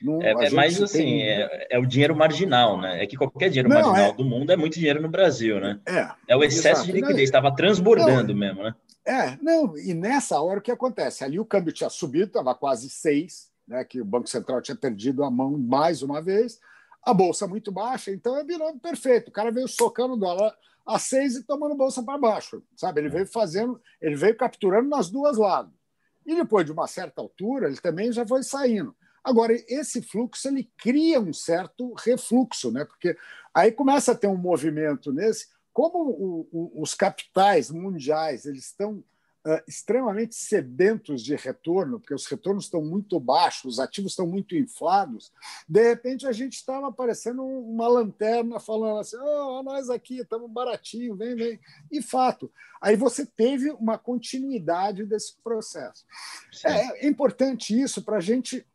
[0.00, 1.28] não, é, é mais assim, tem...
[1.28, 3.02] é, é, o dinheiro marginal, né?
[3.02, 4.12] É que qualquer dinheiro não, marginal é...
[4.14, 5.80] do mundo é muito dinheiro no Brasil, né?
[5.86, 6.86] É, é o excesso exato.
[6.86, 8.74] de liquidez, estava transbordando não, mesmo, né?
[9.06, 11.24] É, não, e nessa hora o que acontece?
[11.24, 13.84] Ali o câmbio tinha subido, estava quase seis, né?
[13.84, 16.58] Que o Banco Central tinha perdido a mão mais uma vez,
[17.02, 19.28] a bolsa muito baixa, então é virou perfeito.
[19.28, 20.54] O cara veio socando o dólar
[20.86, 23.00] a seis e tomando bolsa para baixo, sabe?
[23.00, 25.72] Ele veio fazendo, ele veio capturando nas duas lados.
[26.26, 28.94] E depois de uma certa altura, ele também já foi saindo.
[29.24, 32.84] Agora, esse fluxo ele cria um certo refluxo, né?
[32.84, 33.16] porque
[33.54, 35.48] aí começa a ter um movimento nesse.
[35.72, 39.02] Como o, o, os capitais mundiais eles estão
[39.46, 44.54] uh, extremamente sedentos de retorno, porque os retornos estão muito baixos, os ativos estão muito
[44.56, 45.32] inflados,
[45.68, 51.16] de repente a gente estava aparecendo uma lanterna falando assim: oh, nós aqui estamos baratinho,
[51.16, 51.60] vem, vem.
[51.90, 52.50] E fato.
[52.80, 56.04] Aí você teve uma continuidade desse processo.
[56.64, 58.66] É, é importante isso para a gente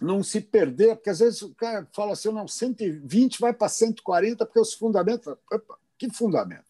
[0.00, 4.46] não se perder, porque às vezes o cara fala assim, não, 120 vai para 140,
[4.46, 5.26] porque os fundamentos.
[5.26, 6.64] Opa, que fundamento?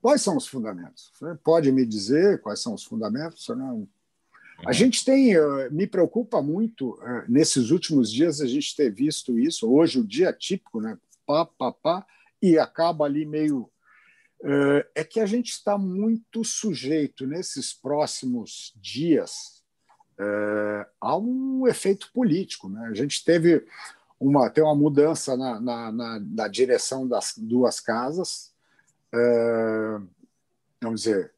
[0.00, 1.12] Quais são os fundamentos?
[1.14, 3.48] Você pode me dizer quais são os fundamentos?
[3.48, 3.88] Não?
[4.58, 4.72] A uhum.
[4.72, 9.70] gente tem, eh, me preocupa muito, eh, nesses últimos dias a gente ter visto isso,
[9.70, 10.98] hoje o dia típico, né?
[11.26, 12.06] Pá, pá, pá,
[12.42, 13.70] e acaba ali meio.
[14.42, 19.53] Eh, é que a gente está muito sujeito nesses próximos dias
[20.18, 22.68] é, há um efeito político.
[22.68, 22.88] Né?
[22.88, 23.66] A gente teve
[24.18, 28.52] uma, tem uma mudança na, na, na, na direção das duas casas.
[29.12, 30.00] É,
[30.80, 31.32] vamos dizer,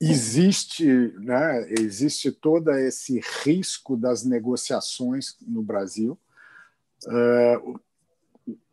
[0.00, 0.86] existe,
[1.18, 6.18] né, existe todo esse risco das negociações no Brasil.
[7.06, 7.80] Uh,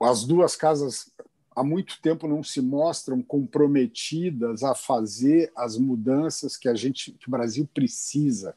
[0.01, 1.11] as duas casas
[1.55, 7.27] há muito tempo não se mostram comprometidas a fazer as mudanças que a gente, que
[7.27, 8.55] o Brasil precisa.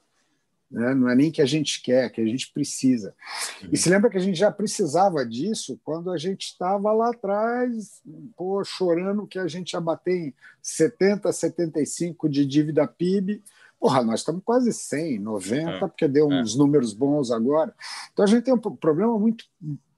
[0.71, 0.95] Né?
[0.95, 3.15] Não é nem que a gente quer, que a gente precisa.
[3.63, 3.71] Uhum.
[3.73, 8.03] E se lembra que a gente já precisava disso quando a gente estava lá atrás,
[8.37, 13.43] pô, chorando que a gente ia bater em 70, 75 de dívida PIB.
[13.81, 15.79] Porra, nós estamos quase 100, 90, é.
[15.79, 16.59] porque deu uns é.
[16.59, 17.75] números bons agora.
[18.13, 19.45] Então a gente tem um problema muito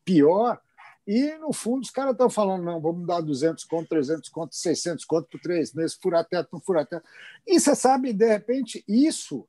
[0.05, 0.61] pior
[1.07, 5.05] e, no fundo, os caras estão falando, não, vamos dar 200 conto, 300 conto, 600
[5.05, 7.05] conto por três meses, furar teto, não furar teto.
[7.45, 9.45] E você sabe, de repente, isso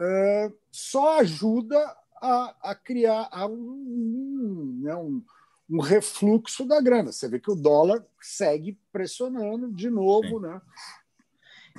[0.00, 1.78] é, só ajuda
[2.20, 5.22] a, a criar a um, né, um,
[5.70, 7.12] um, refluxo da grana.
[7.12, 10.40] Você vê que o dólar segue pressionando de novo, Sim.
[10.40, 10.60] né?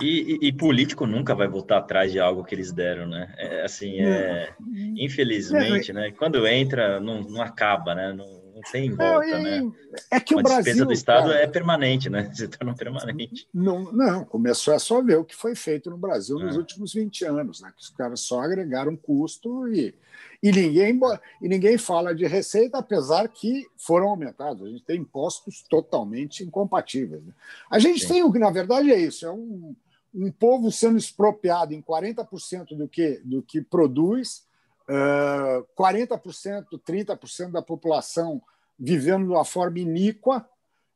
[0.02, 3.34] E, e, e, político nunca vai voltar atrás de algo que eles deram, né?
[3.38, 4.54] É, assim, é,
[4.98, 6.12] infelizmente, né?
[6.12, 8.12] Quando entra, não, não acaba, né?
[8.12, 9.74] Não, não tem volta, não, né?
[10.10, 10.60] É que o Brasil.
[10.60, 12.32] A despesa do Estado cara, é permanente, né?
[12.34, 13.46] Se torna permanente.
[13.54, 16.58] Não, não, começou a só ver o que foi feito no Brasil nos é.
[16.58, 17.74] últimos 20 anos, né?
[17.76, 19.94] Que os caras só agregaram custo e,
[20.42, 20.98] e, ninguém,
[21.42, 24.66] e ninguém fala de receita, apesar que foram aumentados.
[24.66, 27.26] A gente tem impostos totalmente incompatíveis.
[27.26, 27.34] Né?
[27.70, 28.08] A gente Sim.
[28.08, 29.76] tem o que, na verdade, é isso: é um,
[30.14, 34.46] um povo sendo expropriado em 40% do que, do que produz
[34.88, 38.42] 40%, 30% da população
[38.78, 40.48] vivendo de uma forma iníqua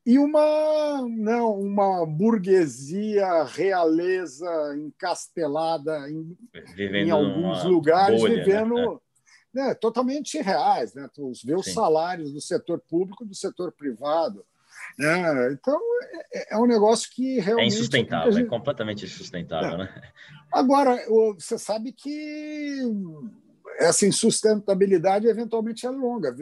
[0.05, 4.47] e uma não uma burguesia realeza
[4.77, 6.37] encastelada em,
[6.77, 8.43] em alguns lugares bolha, né?
[8.43, 8.99] vivendo né?
[9.51, 11.73] Né, totalmente irreais né os ver os Sim.
[11.73, 14.45] salários do setor público do setor privado
[14.97, 15.51] né?
[15.53, 15.79] então
[16.33, 18.45] é, é um negócio que realmente é insustentável gente...
[18.45, 19.77] é completamente insustentável é.
[19.77, 20.01] né
[20.51, 20.97] agora
[21.35, 22.81] você sabe que
[23.79, 26.35] essa insustentabilidade eventualmente é longa.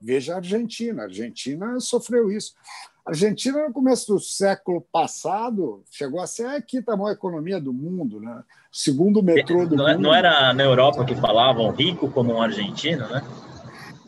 [0.00, 1.02] Veja a Argentina.
[1.02, 2.54] A Argentina sofreu isso.
[3.04, 7.72] A Argentina, no começo do século passado, chegou a ser a quinta maior economia do
[7.72, 8.42] mundo, né?
[8.72, 10.02] O segundo metrô do não, é, mundo.
[10.04, 13.22] Não era na Europa que falavam rico como um argentino, né?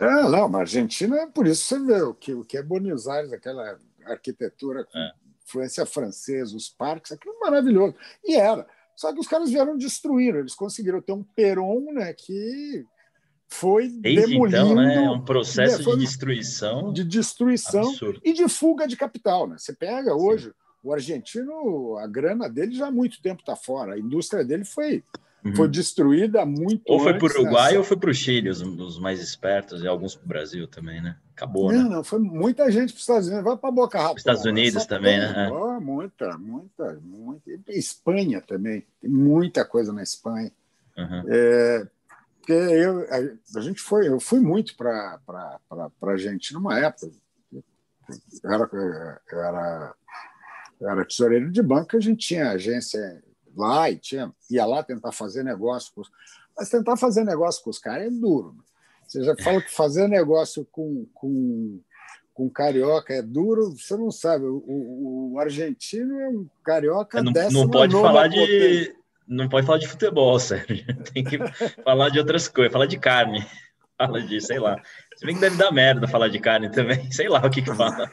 [0.01, 3.09] É, não, mas a Argentina, por isso você vê o que, o que é Buenos
[3.09, 5.13] Aires, aquela arquitetura com é.
[5.45, 7.95] influência francesa, os parques, aquilo é maravilhoso.
[8.25, 8.67] E era.
[8.97, 12.85] Só que os caras vieram destruir, eles conseguiram ter um Peron né, que
[13.49, 14.57] foi Desde demolindo.
[14.57, 16.93] Então, né, é um processo de destruição.
[16.93, 18.21] De destruição absurdo.
[18.25, 19.47] e de fuga de capital.
[19.47, 19.57] Né?
[19.59, 20.19] Você pega Sim.
[20.19, 24.65] hoje, o argentino, a grana dele já há muito tempo está fora, a indústria dele
[24.65, 25.05] foi
[25.45, 25.55] Uhum.
[25.55, 27.79] Foi destruída muito Ou foi para o Uruguai nessa...
[27.79, 31.01] ou foi para o Chile, os, os, mais espertos, e alguns para o Brasil também,
[31.01, 31.17] né?
[31.37, 31.89] Acabou, não, né?
[31.89, 33.45] Não, foi muita gente para os Estados Unidos.
[33.45, 34.17] Vai para Boca Raton.
[34.17, 35.49] Estados Unidos também, né?
[35.53, 37.51] Oh, muita, muita, muita.
[37.69, 38.85] Espanha também.
[39.01, 40.51] Tem muita coisa na Espanha.
[40.97, 41.25] Uhum.
[41.29, 41.87] É,
[42.39, 45.21] porque eu, a, a, gente foi, eu fui muito para
[46.03, 47.11] a gente numa época.
[48.43, 48.71] Eu era,
[49.33, 49.95] eu era,
[50.81, 53.23] eu era tesoureiro de banco, a gente tinha agência
[53.57, 56.11] lá e tinha, ia lá tentar fazer negócio com os,
[56.57, 58.57] mas tentar fazer negócio com os caras é duro.
[59.07, 61.81] Você já fala que fazer negócio com, com,
[62.35, 64.45] com carioca é duro, você não sabe.
[64.47, 68.95] O, o argentino é um carioca não, não pode falar de
[69.27, 70.85] não pode falar de futebol, Sérgio.
[71.13, 71.39] Tem que
[71.83, 73.45] falar de outras coisas, falar de carne.
[73.99, 74.81] Fala de, sei lá.
[75.17, 77.75] Se bem que deve dar merda falar de carne também, sei lá o que que
[77.75, 78.13] fala.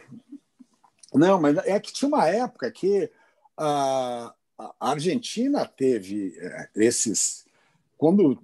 [1.13, 3.12] Não, mas é que tinha uma época que
[3.58, 4.34] a,
[4.80, 7.45] a Argentina teve é, esses.
[7.97, 8.41] Quando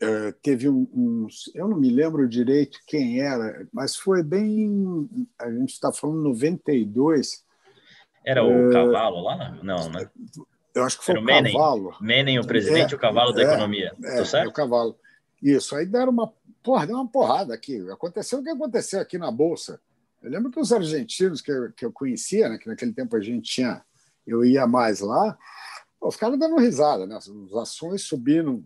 [0.00, 1.50] é, teve uns.
[1.54, 5.08] Eu não me lembro direito quem era, mas foi bem.
[5.38, 7.44] A gente está falando 92.
[8.24, 9.58] Era o é, Cavalo lá?
[9.62, 10.08] Não, né?
[10.74, 11.96] Eu acho que foi era o Menem, Cavalo.
[12.00, 13.92] Menem, o presidente, é, o Cavalo da é, economia.
[14.04, 14.50] É, certo?
[14.50, 14.96] o Cavalo.
[15.42, 16.32] Isso, aí deram uma,
[16.62, 17.80] porra, deu uma porrada aqui.
[17.90, 19.80] Aconteceu o que aconteceu aqui na Bolsa.
[20.22, 23.20] Eu lembro que os argentinos que eu, que eu conhecia, né, que naquele tempo a
[23.20, 23.82] gente tinha
[24.28, 25.36] eu ia mais lá,
[26.00, 27.16] os caras dando risada, né?
[27.16, 28.64] as ações subindo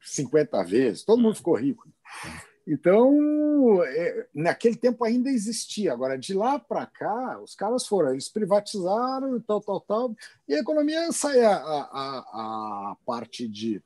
[0.00, 1.88] 50 vezes, todo mundo ficou rico.
[2.66, 5.92] Então, é, naquele tempo ainda existia.
[5.92, 10.54] Agora, de lá para cá, os caras foram, eles privatizaram e tal, tal, tal, e
[10.54, 13.82] a economia sai a, a, a parte de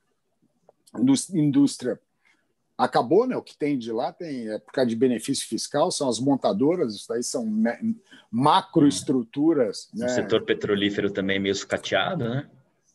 [1.32, 1.98] indústria
[2.76, 3.36] acabou, né?
[3.36, 6.94] O que tem de lá tem é por causa de benefício fiscal, são as montadoras,
[6.94, 7.46] isso daí são
[8.30, 9.88] macroestruturas.
[9.94, 10.06] Né?
[10.06, 12.50] O setor petrolífero também meio sucateado, né?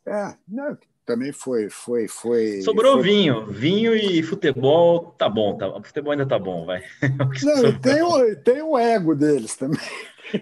[0.06, 0.78] É, né?
[1.10, 2.62] Também foi, foi, foi.
[2.62, 3.04] Sobrou foi...
[3.04, 6.84] vinho, vinho e futebol, tá bom, tá, o futebol ainda tá bom, vai.
[7.42, 9.80] Não, tem o, tem o ego deles também.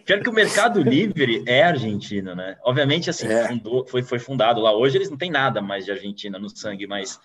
[0.04, 2.58] Pior que o Mercado Livre é argentino, né?
[2.66, 3.48] Obviamente, assim, é.
[3.48, 4.76] fundou, foi, foi fundado lá.
[4.76, 7.18] Hoje eles não têm nada mais de Argentina no sangue, mas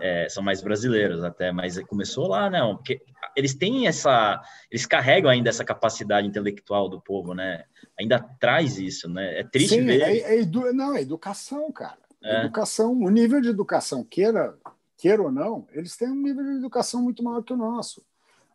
[0.00, 1.52] é, são mais brasileiros até.
[1.52, 2.60] Mas começou lá, né?
[2.74, 3.00] Porque
[3.36, 4.42] eles têm essa.
[4.68, 7.62] Eles carregam ainda essa capacidade intelectual do povo, né?
[7.96, 9.38] Ainda traz isso, né?
[9.38, 10.00] É triste Sim, ver.
[10.00, 10.72] É, é edu...
[10.72, 12.07] Não, é educação, cara.
[12.22, 12.40] É.
[12.40, 14.56] Educação, o nível de educação, queira,
[14.96, 18.04] queira ou não, eles têm um nível de educação muito maior que o nosso.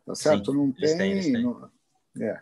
[0.06, 0.52] Tá certo?
[0.52, 0.98] Sim, não tem.
[0.98, 1.42] Têm, têm.
[1.42, 1.70] Não...
[2.20, 2.40] É.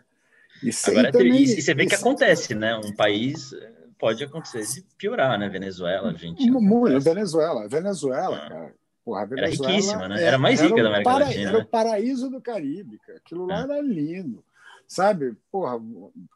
[0.61, 2.75] E, Agora, também, e você vê que acontece, né?
[2.75, 5.49] Um país eh, pode acontecer de piorar, né?
[5.49, 6.59] Venezuela, Argentina.
[6.59, 7.67] Muito, Venezuela.
[7.67, 8.49] Venezuela, ah.
[8.49, 8.75] cara.
[9.03, 10.23] Porra, era riquíssima, né?
[10.23, 11.49] Era mais rica era da América para, Latina.
[11.49, 11.63] Era né?
[11.63, 13.17] o paraíso do Caribe, cara.
[13.17, 13.63] Aquilo lá ah.
[13.63, 14.43] era lindo.
[14.87, 15.35] Sabe?
[15.51, 15.81] Porra,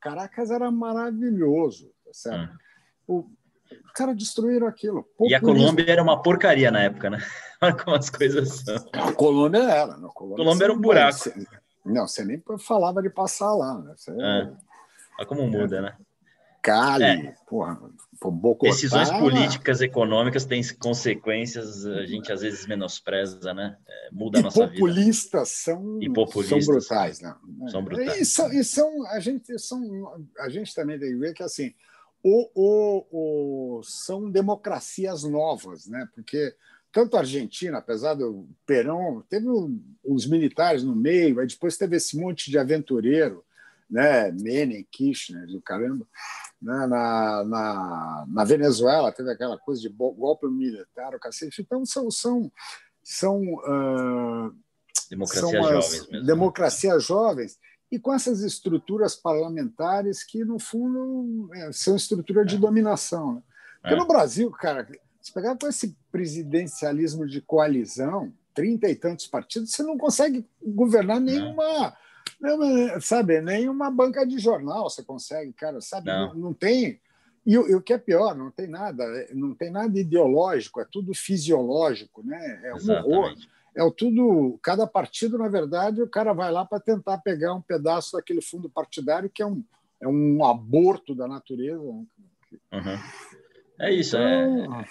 [0.02, 2.54] Caracas era maravilhoso, tá certo?
[2.54, 2.58] Ah.
[3.08, 3.30] O,
[3.86, 5.04] os caras destruíram aquilo.
[5.04, 5.32] Populismo.
[5.32, 7.20] E a Colômbia era uma porcaria na época, né?
[7.62, 8.76] Olha como as coisas são.
[8.94, 9.94] A Colômbia era.
[9.94, 11.32] A Colômbia, Colômbia era um buraco.
[11.86, 13.80] Não, você nem falava de passar lá.
[13.80, 13.94] Né?
[13.96, 14.12] Você...
[14.12, 14.52] É.
[15.20, 15.96] Olha como muda, né?
[16.62, 17.36] Cali, é.
[17.48, 17.80] porra,
[18.22, 23.78] Bogotá, Decisões políticas, econômicas têm consequências, a gente às vezes menospreza, né?
[23.88, 25.80] É, muda e a nossa populistas vida.
[25.80, 27.36] São, e populistas são brutais, né?
[27.70, 28.20] São brutais.
[28.20, 31.74] E são, e são, a, gente, são, a gente também tem que ver que assim,
[32.24, 36.08] o, o, o, são democracias novas, né?
[36.14, 36.56] Porque
[36.92, 39.48] tanto a Argentina, apesar do Perón, teve
[40.04, 43.44] os militares no meio, aí depois teve esse monte de aventureiro,
[43.90, 44.32] né?
[44.32, 46.06] Menem, Kirchner, do caramba.
[46.62, 46.88] Né?
[46.88, 51.62] Na, na, na Venezuela teve aquela coisa de golpe militar, o cacete.
[51.62, 52.52] Então são são
[53.04, 54.54] são uh,
[55.10, 56.12] democracias jovens mesmo.
[56.12, 56.26] Né?
[56.26, 57.60] democracias jovens
[57.92, 62.60] e com essas estruturas parlamentares que no fundo é, são estrutura de é.
[62.60, 63.36] dominação.
[63.36, 63.42] Né?
[63.82, 63.98] Porque é.
[63.98, 64.88] no Brasil, cara,
[65.22, 71.20] se pegar com esse presidencialismo de coalizão, trinta e tantos partidos, você não consegue governar
[71.20, 71.96] nenhuma,
[72.42, 73.02] não.
[73.02, 76.08] sabe, nenhuma banca de jornal você consegue, cara, sabe?
[76.08, 77.00] Não, não tem.
[77.46, 81.14] E, e, o que é pior, não tem nada, não tem nada ideológico, é tudo
[81.14, 82.62] fisiológico, né?
[82.64, 83.14] É um Exatamente.
[83.14, 83.36] horror.
[83.78, 84.60] É tudo.
[84.64, 88.70] Cada partido, na verdade, o cara vai lá para tentar pegar um pedaço daquele fundo
[88.70, 89.64] partidário que é um,
[90.02, 91.80] é um aborto da natureza.
[91.80, 92.08] Uhum.
[93.80, 94.86] É isso, então, é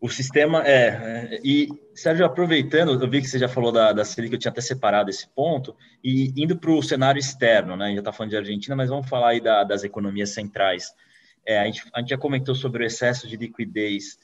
[0.00, 0.86] o sistema é,
[1.34, 4.52] é, E, Sérgio, aproveitando, eu vi que você já falou da, da Selic, eu tinha
[4.52, 7.86] até separado esse ponto, e indo para o cenário externo, né?
[7.86, 10.94] A gente já está falando de Argentina, mas vamos falar aí da, das economias centrais.
[11.44, 14.18] É, a, gente, a gente já comentou sobre o excesso de liquidez.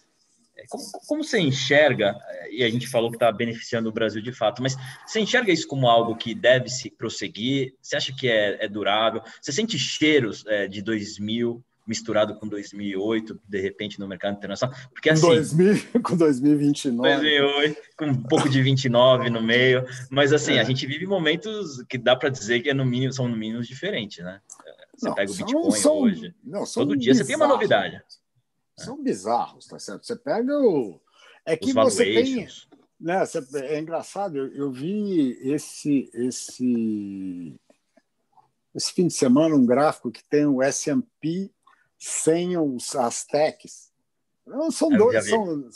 [0.69, 2.17] Como, como você enxerga,
[2.51, 4.77] e a gente falou que está beneficiando o Brasil de fato, mas
[5.07, 7.75] você enxerga isso como algo que deve se prosseguir?
[7.81, 9.23] Você acha que é, é durável?
[9.41, 11.63] Você sente cheiros é, de 2000?
[11.87, 14.77] misturado com 2008, de repente, no mercado internacional.
[14.93, 15.27] Porque assim.
[15.27, 17.15] 2000, com 2029.
[17.15, 19.85] 2008, com um pouco de 29 no meio.
[20.11, 20.61] Mas assim, é.
[20.61, 23.63] a gente vive momentos que dá para dizer que é no mínimo, são no mínimo
[23.63, 24.41] diferentes, né?
[24.97, 26.35] Você não, pega o Bitcoin são, hoje.
[26.43, 27.19] Não, Todo dia bizarros.
[27.19, 28.03] você tem uma novidade.
[28.77, 30.07] São bizarros, tá certo?
[30.07, 31.01] Você pega o.
[31.47, 32.49] É que Os você tem.
[33.01, 33.23] Né,
[33.55, 37.55] é engraçado, eu, eu vi esse, esse,
[38.75, 41.51] esse fim de semana um gráfico que tem o S&P
[41.99, 43.93] sem os, as techs.
[44.71, 45.29] São dois.
[45.29, 45.71] São,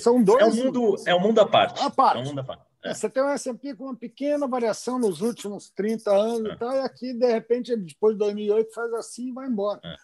[0.00, 0.42] são dois.
[0.42, 1.82] É um mundo, é um mundo à parte.
[1.82, 2.18] À parte.
[2.18, 2.64] É um mundo à parte.
[2.82, 2.94] É.
[2.94, 6.54] Você tem o S&P com uma pequena variação nos últimos 30 anos é.
[6.54, 9.80] e tal, e aqui, de repente, depois de 2008, faz assim e vai embora.
[9.84, 9.96] É.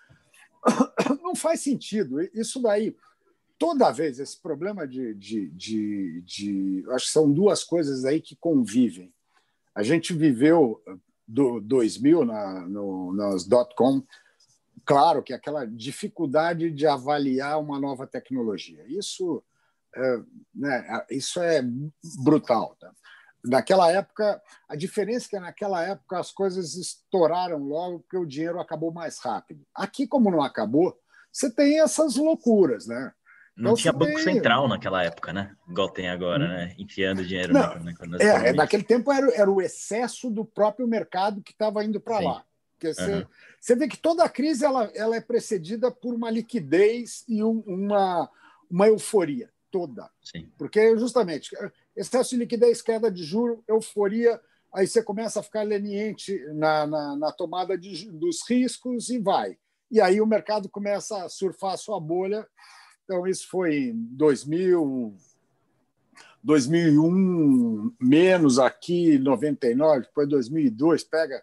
[1.22, 2.20] Não faz sentido.
[2.34, 2.96] Isso daí,
[3.58, 6.84] toda vez, esse problema de, de, de, de...
[6.90, 9.12] Acho que são duas coisas aí que convivem.
[9.74, 10.82] A gente viveu
[11.26, 14.02] do 2000 na, no, nas dot-com,
[14.84, 18.84] claro que aquela dificuldade de avaliar uma nova tecnologia.
[18.86, 19.42] Isso
[19.94, 20.22] é,
[20.54, 21.62] né, isso é
[22.22, 22.76] brutal.
[22.78, 22.92] Tá?
[23.46, 28.60] Naquela época, a diferença é que naquela época as coisas estouraram logo porque o dinheiro
[28.60, 29.64] acabou mais rápido.
[29.74, 30.98] Aqui, como não acabou,
[31.30, 33.12] você tem essas loucuras, né?
[33.56, 34.24] Não então, tinha banco tem...
[34.24, 35.54] central naquela época, né?
[35.68, 36.74] Igual tem agora, né?
[36.78, 41.42] Enfiando dinheiro não, na, na, é, naquele tempo era, era o excesso do próprio mercado
[41.42, 42.44] que estava indo para lá.
[42.72, 43.26] Porque você, uhum.
[43.58, 47.62] você vê que toda a crise ela, ela é precedida por uma liquidez e um,
[47.66, 48.30] uma,
[48.70, 50.10] uma euforia toda.
[50.22, 50.48] Sim.
[50.56, 51.54] Porque, justamente,
[51.94, 54.40] excesso de liquidez, queda de juro, euforia,
[54.72, 59.58] aí você começa a ficar leniente na, na, na tomada de, dos riscos e vai.
[59.90, 62.46] E aí o mercado começa a surfar a sua bolha.
[63.04, 65.14] Então, isso foi em 2000,
[66.42, 71.42] 2001, menos aqui, 99, depois 2002, pega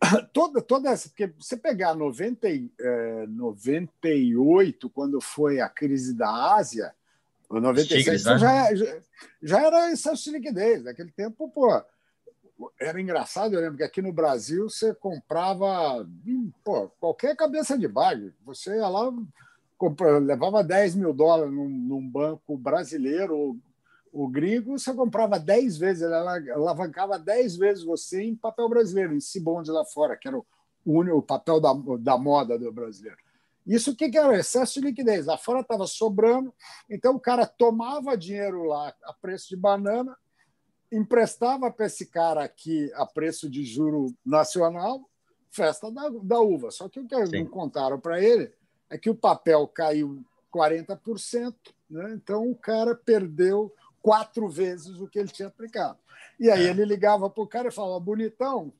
[0.32, 6.94] toda, toda essa, porque você pegar 90, eh, 98, quando foi a crise da Ásia,
[7.52, 8.38] O 97 Tigres, né?
[8.38, 9.00] já, já,
[9.42, 10.82] já, era excesso de liquidez.
[10.82, 11.68] Naquele tempo, pô,
[12.80, 16.08] era engraçado, eu lembro que aqui no Brasil você comprava
[16.64, 18.32] pô, qualquer cabeça de bag.
[18.44, 19.12] Você ia lá,
[19.76, 23.60] compra, levava 10 mil dólares num, num banco brasileiro
[24.12, 26.14] o gringo, você comprava 10 vezes, ele
[26.52, 30.44] alavancava 10 vezes você em papel brasileiro, em Cibonde lá fora, que era o,
[30.84, 33.16] único, o papel da, da moda do brasileiro.
[33.66, 34.38] Isso o que, que era?
[34.38, 35.26] Excesso de liquidez.
[35.26, 36.52] Lá fora estava sobrando,
[36.90, 40.16] então o cara tomava dinheiro lá a preço de banana,
[40.90, 45.08] emprestava para esse cara aqui a preço de juro nacional,
[45.50, 46.70] festa da, da uva.
[46.70, 47.44] Só que o que Sim.
[47.44, 48.52] não contaram para ele
[48.90, 51.54] é que o papel caiu 40%,
[51.88, 52.12] né?
[52.14, 55.98] então o cara perdeu quatro vezes o que ele tinha aplicado.
[56.38, 56.70] E aí é.
[56.70, 58.72] ele ligava para o cara e falava: bonitão,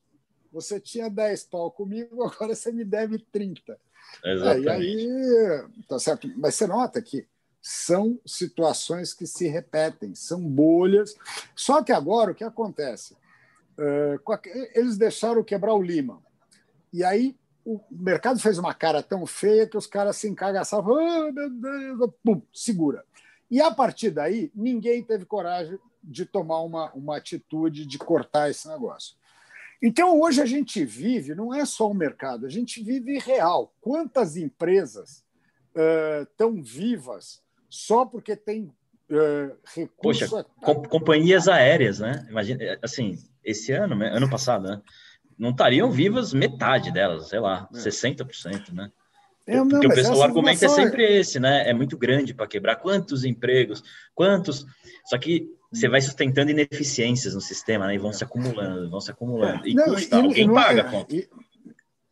[0.51, 3.79] você tinha 10 pau comigo, agora você me deve 30.
[4.23, 4.67] Exatamente.
[4.67, 6.31] É, e aí, tá certo.
[6.37, 7.27] Mas você nota que
[7.61, 11.15] são situações que se repetem, são bolhas.
[11.55, 13.15] Só que agora o que acontece?
[14.75, 16.21] eles deixaram quebrar o Lima.
[16.91, 17.35] E aí
[17.65, 20.93] o mercado fez uma cara tão feia que os caras se encagaçavam.
[20.93, 23.03] Oh, meu Deus, pum, segura.
[23.49, 28.67] E a partir daí, ninguém teve coragem de tomar uma, uma atitude de cortar esse
[28.67, 29.15] negócio.
[29.83, 33.75] Então, hoje a gente vive, não é só o mercado, a gente vive real.
[33.81, 35.25] Quantas empresas
[36.21, 38.73] estão uh, vivas só porque tem
[39.09, 40.29] uh, recursos.
[40.29, 42.25] Poxa, com, companhias aéreas, né?
[42.29, 44.81] Imagina, assim, esse ano, né, ano passado, né?
[45.37, 47.77] Não estariam vivas metade delas, sei lá, é.
[47.77, 48.89] 60%, né?
[49.45, 51.69] É, não, Porque o pessoal o argumento é sempre esse, né?
[51.69, 52.77] É muito grande para quebrar.
[52.77, 53.83] Quantos empregos?
[54.15, 54.65] Quantos?
[55.05, 57.95] Só que você vai sustentando ineficiências no sistema, né?
[57.95, 59.67] E vão se acumulando, vão se acumulando.
[59.67, 61.15] E não, custa, e, alguém e paga é, a conta.
[61.15, 61.29] E,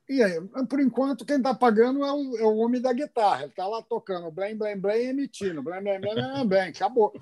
[0.09, 3.43] e aí, por enquanto, quem está pagando é o, é o, homem da guitarra.
[3.43, 5.61] Ele está lá tocando blém, blém, blém, emitindo.
[5.61, 7.13] Blém, blém, blém, blém, blém, acabou.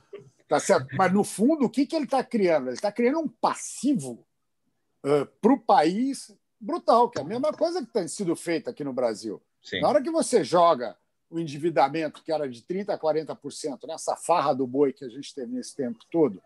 [0.47, 0.87] Tá certo?
[0.95, 2.67] Mas, no fundo, o que, que ele está criando?
[2.67, 4.25] Ele está criando um passivo
[5.05, 8.83] uh, para o país brutal, que é a mesma coisa que tem sido feita aqui
[8.83, 9.41] no Brasil.
[9.61, 9.81] Sim.
[9.81, 10.97] Na hora que você joga
[11.29, 15.33] o endividamento, que era de 30% a 40%, nessa farra do boi que a gente
[15.33, 16.41] teve nesse tempo todo,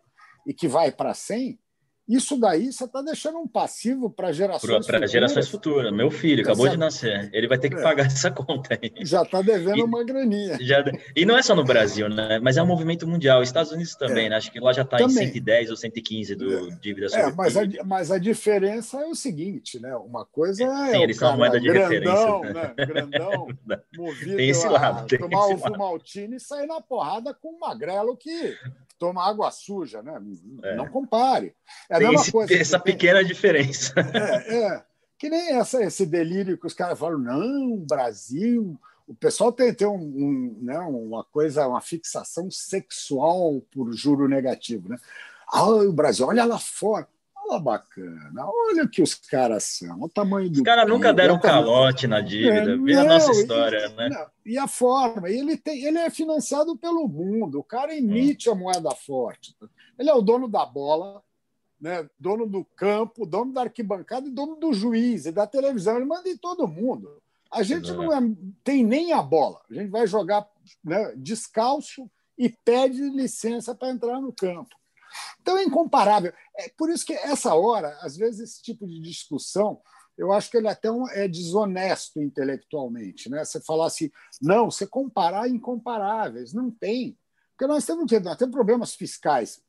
[0.45, 1.57] e que vai para 100%,
[2.07, 5.91] isso daí você está deixando um passivo para gerações Para gerações futuras.
[5.93, 7.29] Meu filho acabou de nascer.
[7.31, 7.81] Ele vai ter que é.
[7.81, 8.91] pagar essa conta aí.
[9.05, 10.57] Já está devendo e, uma graninha.
[10.59, 10.83] Já,
[11.15, 12.39] e não é só no Brasil, né?
[12.39, 13.41] Mas é um movimento mundial.
[13.41, 14.29] Estados Unidos também, é.
[14.29, 14.35] né?
[14.35, 16.77] Acho que lá já está em 110 ou 115 do é.
[16.81, 19.95] dívida sobre é, mas, a, mas a diferença é o seguinte, né?
[19.95, 20.91] Uma coisa é.
[20.91, 22.73] Sim, eles são moeda de grandão, referência.
[22.75, 22.85] Né?
[22.85, 23.47] Grandão,
[23.95, 27.59] movido tem esse lado, tem tomar esse o Fumaltini e sair na porrada com um
[27.59, 28.57] magrelo que
[29.03, 30.17] toma água suja, né?
[30.63, 30.75] É.
[30.77, 31.53] Não compare.
[31.89, 32.53] É a Tem mesma esse, coisa.
[32.53, 33.27] Essa pequena tem...
[33.27, 33.93] diferença.
[33.97, 34.83] É, é,
[35.17, 38.79] que nem essa, esse delírio que os caras falam, não, Brasil.
[39.05, 44.87] O pessoal tem, tem um, um, né, uma coisa, uma fixação sexual por juro negativo,
[44.87, 44.97] né?
[45.45, 47.05] Ah, o Brasil, olha lá fora.
[47.45, 50.57] Olha bacana, olha o que os caras são, o tamanho do.
[50.57, 54.09] Os caras nunca deram calote na dívida, é, vê a nossa história, e, né?
[54.09, 58.53] Não, e a forma, ele, tem, ele é financiado pelo mundo, o cara emite hum.
[58.53, 59.55] a moeda forte.
[59.99, 61.21] Ele é o dono da bola,
[61.79, 65.97] né, dono do campo, dono da arquibancada e dono do juiz e da televisão.
[65.97, 67.21] Ele manda em todo mundo.
[67.51, 68.19] A gente não é,
[68.63, 69.59] tem nem a bola.
[69.69, 70.47] A gente vai jogar
[70.83, 74.75] né, descalço e pede licença para entrar no campo.
[75.41, 76.33] Então é incomparável.
[76.57, 79.81] É por isso que essa hora, às vezes, esse tipo de discussão,
[80.17, 83.29] eu acho que ele até é desonesto intelectualmente.
[83.29, 83.43] Né?
[83.43, 84.11] Você falar assim,
[84.41, 86.53] não, você comparar incomparáveis.
[86.53, 87.17] Não tem.
[87.51, 89.61] Porque nós temos, nós temos problemas fiscais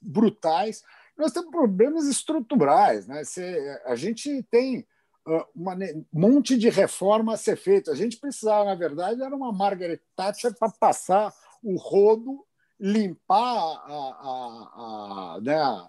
[0.00, 0.82] brutais,
[1.16, 3.06] nós temos problemas estruturais.
[3.06, 3.24] Né?
[3.24, 4.86] Você, a gente tem
[5.26, 7.92] um monte de reforma a ser feita.
[7.92, 12.44] A gente precisava, na verdade, era uma Margaret Thatcher para passar o rodo
[12.82, 15.88] limpar a, a, a, né,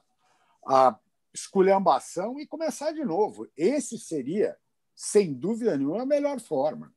[0.67, 0.95] a
[1.33, 3.47] esculhambação e começar de novo.
[3.57, 4.55] Esse seria,
[4.95, 6.93] sem dúvida nenhuma, a melhor forma.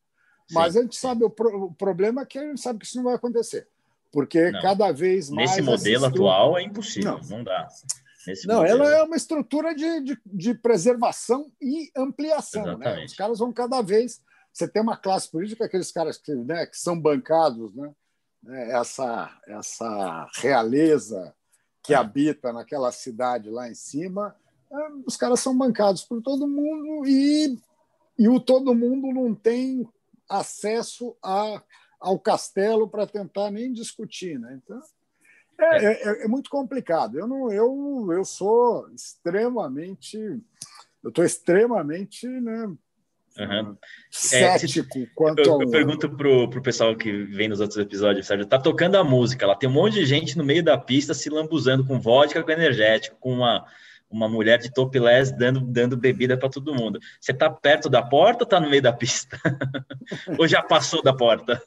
[0.53, 0.79] Mas Sim.
[0.79, 3.05] a gente sabe, o, pro, o, problema é que a gente sabe que isso não
[3.05, 3.67] vai acontecer.
[4.13, 4.61] Porque não.
[4.61, 5.51] cada vez mais.
[5.51, 7.67] Nesse modelo atual é impossível, não, não dá.
[8.27, 8.85] Nesse não, modelo...
[8.85, 12.77] ela é uma estrutura de, de, de preservação e ampliação.
[12.77, 13.05] Né?
[13.05, 14.21] Os caras vão cada vez.
[14.53, 17.93] Você tem uma classe política, aqueles caras que, né, que são bancados, né?
[18.47, 21.35] Né, essa, essa realeza
[21.83, 21.97] que é.
[21.97, 24.35] habita naquela cidade lá em cima,
[24.71, 24.77] é,
[25.07, 27.59] os caras são bancados por todo mundo e,
[28.19, 29.89] e o todo mundo não tem
[30.29, 31.63] acesso a,
[32.01, 34.39] ao castelo para tentar nem discutir.
[34.39, 34.61] Né?
[34.63, 34.81] Então,
[35.59, 37.19] é, é, é, é, muito complicado.
[37.19, 40.19] Eu, não, eu, eu sou extremamente.
[41.03, 42.75] Eu estou extremamente né,
[43.39, 43.77] Uhum.
[44.11, 48.47] Cético é, quanto eu, eu pergunto pro, pro pessoal que vem nos outros episódios, Sérgio,
[48.47, 51.29] tá tocando a música, lá tem um monte de gente no meio da pista se
[51.29, 53.67] lambuzando com vodka, com energético, com uma,
[54.11, 56.99] uma mulher de topless dando, dando bebida para todo mundo.
[57.21, 59.39] Você tá perto da porta ou tá no meio da pista?
[60.39, 61.63] ou já passou da porta?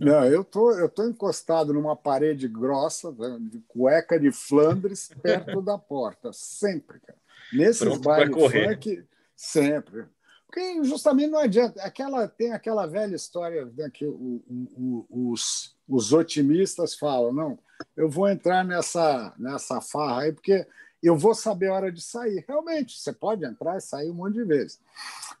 [0.00, 5.62] Não, eu tô, eu tô encostado numa parede grossa, né, de cueca de Flandres, perto
[5.62, 7.18] da porta, sempre, cara.
[7.52, 9.04] Nesses bailes funk,
[9.34, 10.06] sempre.
[10.48, 11.80] Porque justamente não adianta.
[11.82, 17.58] Aquela, tem aquela velha história né, que o, o, os, os otimistas falam: não,
[17.94, 20.66] eu vou entrar nessa, nessa farra aí, porque
[21.02, 22.44] eu vou saber a hora de sair.
[22.48, 24.80] Realmente, você pode entrar e sair um monte de vezes.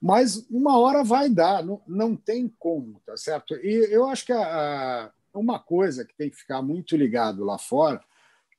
[0.00, 3.54] Mas uma hora vai dar, não, não tem como, tá certo?
[3.56, 7.58] E eu acho que a, a, uma coisa que tem que ficar muito ligado lá
[7.58, 8.00] fora,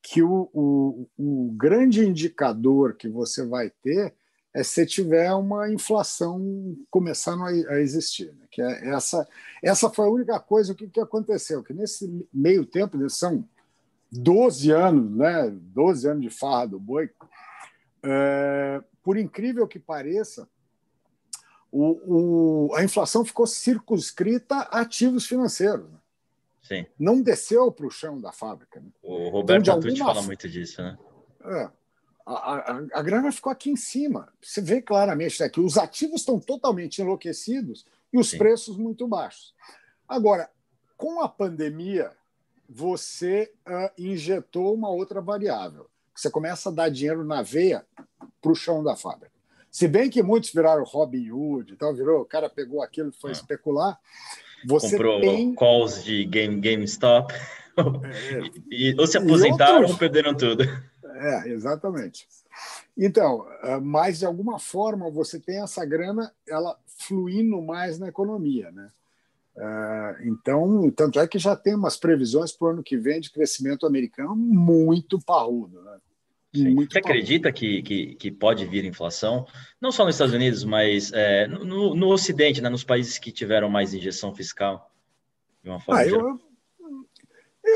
[0.02, 4.14] que o, o, o grande indicador que você vai ter
[4.60, 8.34] é se tiver uma inflação começando a, a existir.
[8.34, 8.45] Né?
[8.51, 9.28] Que é essa,
[9.64, 13.47] essa foi a única coisa que, que aconteceu, que nesse meio tempo, são
[14.12, 15.49] 12 anos, né?
[15.49, 17.10] 12 anos de farra do boi,
[18.03, 20.47] é, por incrível que pareça,
[21.72, 25.89] o, o, a inflação ficou circunscrita a ativos financeiros.
[25.89, 25.97] Né?
[26.64, 26.86] Sim.
[26.99, 28.80] Não desceu para o chão da fábrica.
[28.80, 28.89] Né?
[29.01, 30.97] O Roberto então, Atucci fala muito disso, né?
[31.45, 31.70] É,
[32.36, 34.32] a, a, a, grana ficou aqui em cima.
[34.42, 38.38] Você vê claramente né, que os ativos estão totalmente enlouquecidos e os Sim.
[38.38, 39.54] preços muito baixos.
[40.08, 40.50] Agora,
[40.96, 42.12] com a pandemia,
[42.68, 45.90] você uh, injetou uma outra variável.
[46.16, 47.86] Você começa a dar dinheiro na veia
[48.42, 49.32] para o chão da fábrica.
[49.72, 53.32] Se bem que muitos viraram Robin Hood, então virou, o cara pegou aquilo e foi
[53.32, 53.34] é.
[53.34, 54.00] especular.
[54.66, 55.56] Você Comprou tem...
[55.56, 57.34] calls de game, GameStop.
[57.34, 57.40] É,
[58.70, 59.92] e, ou se aposentaram outros...
[59.92, 60.66] ou perderam tudo.
[61.20, 62.26] É, exatamente.
[62.98, 68.72] Então, ah, mas de alguma forma você tem essa grana ela fluindo mais na economia,
[68.72, 68.90] né?
[69.58, 73.32] Ah, então, tanto é que já tem umas previsões para o ano que vem de
[73.32, 75.82] crescimento americano muito parrudo.
[75.82, 75.98] Né?
[76.74, 79.46] Muito Você acredita que, que, que, pode vir inflação,
[79.80, 83.70] não só nos Estados Unidos, mas é, no, no Ocidente, né, nos países que tiveram
[83.70, 84.90] mais injeção fiscal?
[85.62, 86.40] De uma forma ah, eu,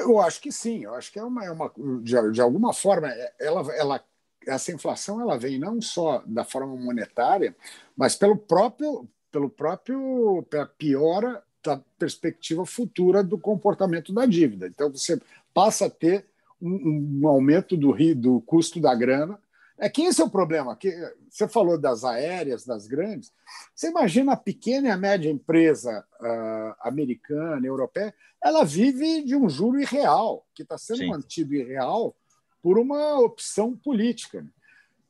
[0.02, 1.72] eu acho que sim, eu acho que é uma, é uma
[2.02, 4.04] de, de alguma forma, é, ela, ela,
[4.46, 7.56] essa inflação ela vem não só da forma monetária,
[7.96, 14.68] mas pelo próprio, pelo próprio pela piora da perspectiva futura do comportamento da dívida.
[14.68, 15.20] Então, você
[15.54, 16.26] passa a ter
[16.62, 19.40] um, um aumento do, do custo da grana.
[19.84, 20.78] É que esse é o problema.
[20.78, 20.96] Que
[21.30, 23.34] você falou das aéreas, das grandes.
[23.76, 29.50] Você imagina a pequena e a média empresa uh, americana, europeia, ela vive de um
[29.50, 31.08] juro irreal, que está sendo Sim.
[31.10, 32.16] mantido irreal
[32.62, 34.46] por uma opção política.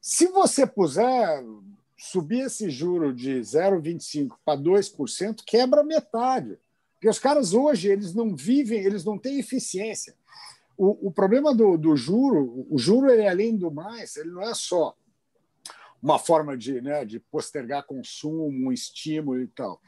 [0.01, 1.45] Se você puser
[1.95, 6.57] subir esse juro de 0,25 para 2%, quebra metade.
[6.95, 10.15] Porque os caras hoje eles não vivem, eles não têm eficiência.
[10.78, 14.53] O, o problema do, do juro, o juro, ele, além do mais, ele não é
[14.53, 14.95] só
[16.01, 19.80] uma forma de, né, de postergar consumo, um estímulo e tal.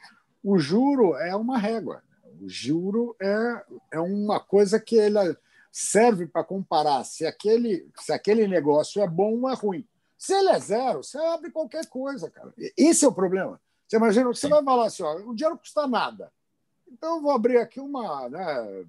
[0.42, 2.02] O juro é uma régua.
[2.40, 5.36] O juro é, é uma coisa que ele
[5.70, 9.86] serve para comparar se aquele, se aquele negócio é bom ou é ruim.
[10.16, 12.54] Se ele é zero, você abre qualquer coisa, cara.
[12.76, 13.60] Esse é o problema.
[13.86, 16.32] Você imagina que você vai falar assim: ó, o dinheiro custa nada.
[16.90, 18.86] Então eu vou abrir aqui uma né,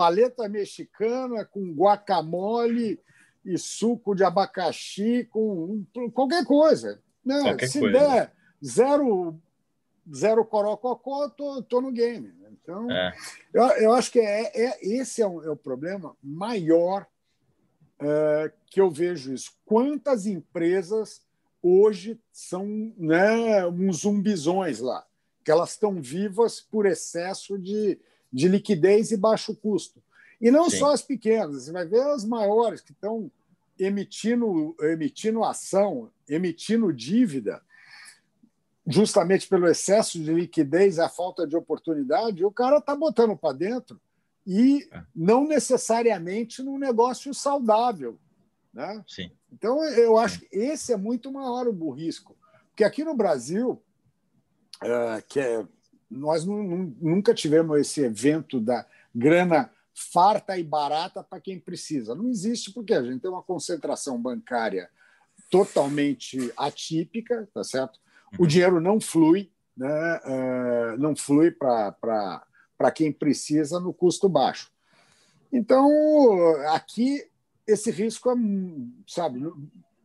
[0.00, 2.98] paleta mexicana com guacamole
[3.44, 5.84] e suco de abacaxi, com
[6.14, 7.02] qualquer coisa.
[7.22, 7.38] Né?
[7.42, 7.98] Qualquer Se coisa.
[7.98, 8.32] der
[8.64, 9.38] zero,
[10.10, 12.32] zero corococó, tô, tô no game.
[12.50, 13.14] Então, é.
[13.52, 17.06] eu, eu acho que é, é esse é o, é o problema maior
[17.98, 19.52] é, que eu vejo isso.
[19.66, 21.20] Quantas empresas
[21.62, 22.64] hoje são
[22.96, 25.06] né, uns zumbizões lá,
[25.44, 28.00] que elas estão vivas por excesso de,
[28.32, 30.02] de liquidez e baixo custo.
[30.40, 30.78] E não Sim.
[30.78, 33.30] só as pequenas, você vai ver as maiores que estão
[33.78, 37.62] emitindo, emitindo ação, emitindo dívida,
[38.86, 44.00] justamente pelo excesso de liquidez a falta de oportunidade, o cara está botando para dentro
[44.46, 45.02] e é.
[45.14, 48.18] não necessariamente num negócio saudável.
[48.72, 49.02] Né?
[49.06, 49.30] Sim.
[49.52, 52.36] Então, eu acho que esse é muito maior o burrisco.
[52.68, 53.82] Porque aqui no Brasil,
[54.82, 55.66] é, que é,
[56.10, 58.84] nós nunca tivemos esse evento da
[59.14, 62.14] grana farta e barata para quem precisa.
[62.14, 64.90] Não existe porque a gente tem uma concentração bancária
[65.50, 67.98] totalmente atípica, tá certo?
[68.38, 68.48] O uhum.
[68.48, 70.20] dinheiro não flui, né?
[70.24, 71.92] Uh, não flui para
[72.80, 74.72] para quem precisa no custo baixo.
[75.52, 75.86] Então,
[76.72, 77.28] aqui,
[77.66, 78.34] esse risco é,
[79.06, 79.38] sabe,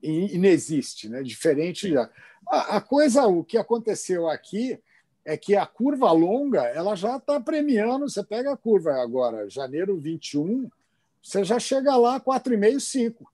[0.03, 1.23] inexiste, né?
[1.23, 1.93] diferente.
[1.93, 2.09] Da...
[2.49, 4.77] A, a coisa, o que aconteceu aqui
[5.25, 8.07] é que a curva longa ela já está premiando.
[8.07, 10.69] Você pega a curva agora, janeiro 21,
[11.21, 13.33] você já chega lá 4,5, 5.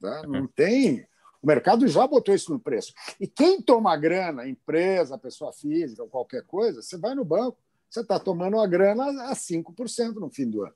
[0.00, 0.22] Tá?
[0.24, 0.46] Não uhum.
[0.46, 1.06] tem.
[1.42, 2.92] O mercado já botou isso no preço.
[3.18, 7.58] E quem toma grana, empresa, pessoa física ou qualquer coisa, você vai no banco,
[7.88, 10.74] você está tomando a grana a 5% no fim do ano.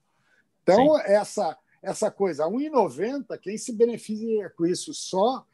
[0.63, 5.47] Então, essa essa coisa, 1,90, quem se beneficia com isso só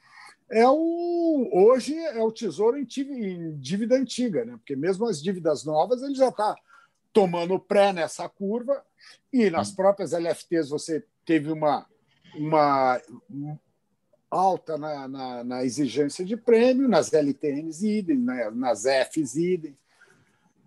[0.51, 4.57] é o hoje é o tesouro em dívida antiga, né?
[4.57, 6.55] Porque mesmo as dívidas novas ele já está
[7.13, 8.85] tomando pré nessa curva
[9.33, 11.87] e nas próprias LFTs você teve uma
[12.37, 13.01] uma
[14.31, 18.51] alta na, na, na exigência de prêmio, nas LTNs idem, né?
[18.51, 19.77] nas Fs idem.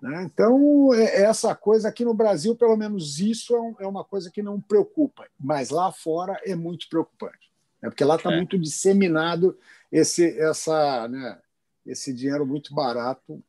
[0.02, 0.24] Né?
[0.24, 4.32] Então, é, é essa coisa aqui no Brasil, pelo menos isso é, é uma coisa
[4.32, 7.47] que não preocupa, mas lá fora é muito preocupante,
[7.82, 7.90] né?
[7.90, 8.36] porque lá está é.
[8.36, 9.58] muito disseminado
[9.92, 11.38] esse, essa, né?
[11.86, 13.42] esse dinheiro muito barato.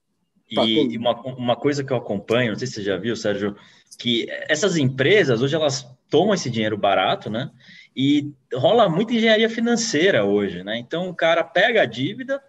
[0.51, 3.55] E uma, uma coisa que eu acompanho, não sei se você já viu, Sérgio,
[3.99, 7.51] que essas empresas hoje elas tomam esse dinheiro barato, né?
[7.95, 10.79] E rola muita engenharia financeira hoje, né?
[10.79, 12.43] Então o cara pega a dívida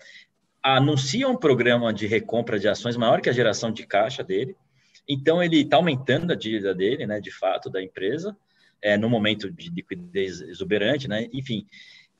[0.62, 4.56] anuncia um programa de recompra de ações maior que a geração de caixa dele.
[5.08, 8.38] Então, ele está aumentando a dívida dele, né, de fato, da empresa,
[8.82, 11.66] é, no momento de liquidez exuberante, né, enfim.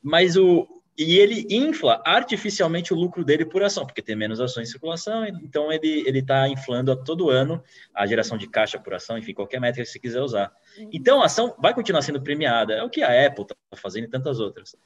[0.02, 0.66] Mas o.
[0.98, 5.24] E ele infla artificialmente o lucro dele por ação, porque tem menos ações em circulação,
[5.24, 7.62] então ele está inflando a todo ano
[7.94, 10.52] a geração de caixa por ação, enfim, qualquer métrica que você quiser usar.
[10.76, 10.90] Uhum.
[10.92, 14.08] Então, a ação vai continuar sendo premiada, é o que a Apple está fazendo e
[14.08, 14.76] tantas outras.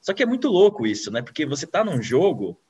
[0.00, 1.22] Só que é muito louco isso, né?
[1.22, 2.60] Porque você está num jogo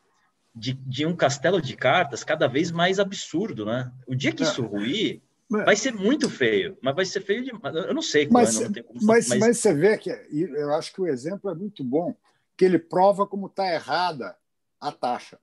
[0.55, 3.93] de, de um castelo de cartas cada vez mais absurdo, né?
[4.07, 5.21] O dia que isso ruir.
[5.63, 7.51] Vai ser muito feio, mas vai ser feio de.
[7.51, 9.39] Eu não sei mas, quando, não mas, mas...
[9.39, 12.15] mas você vê que eu acho que o exemplo é muito bom,
[12.57, 14.37] que ele prova como está errada
[14.81, 15.39] a taxa.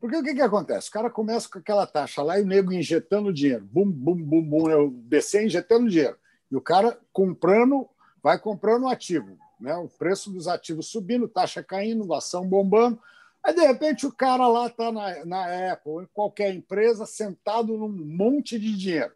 [0.00, 0.90] Porque o que, que acontece?
[0.90, 4.42] O cara começa com aquela taxa lá e o nego injetando dinheiro, bum, bum, bum,
[4.42, 4.76] bum, né?
[4.76, 6.18] o BC injetando dinheiro.
[6.50, 7.88] E o cara comprando,
[8.22, 9.38] vai comprando o ativo.
[9.58, 9.74] Né?
[9.76, 13.00] O preço dos ativos subindo, taxa caindo, ação bombando.
[13.44, 17.88] Aí, de repente, o cara lá está na, na Apple, em qualquer empresa, sentado num
[17.88, 19.12] monte de dinheiro.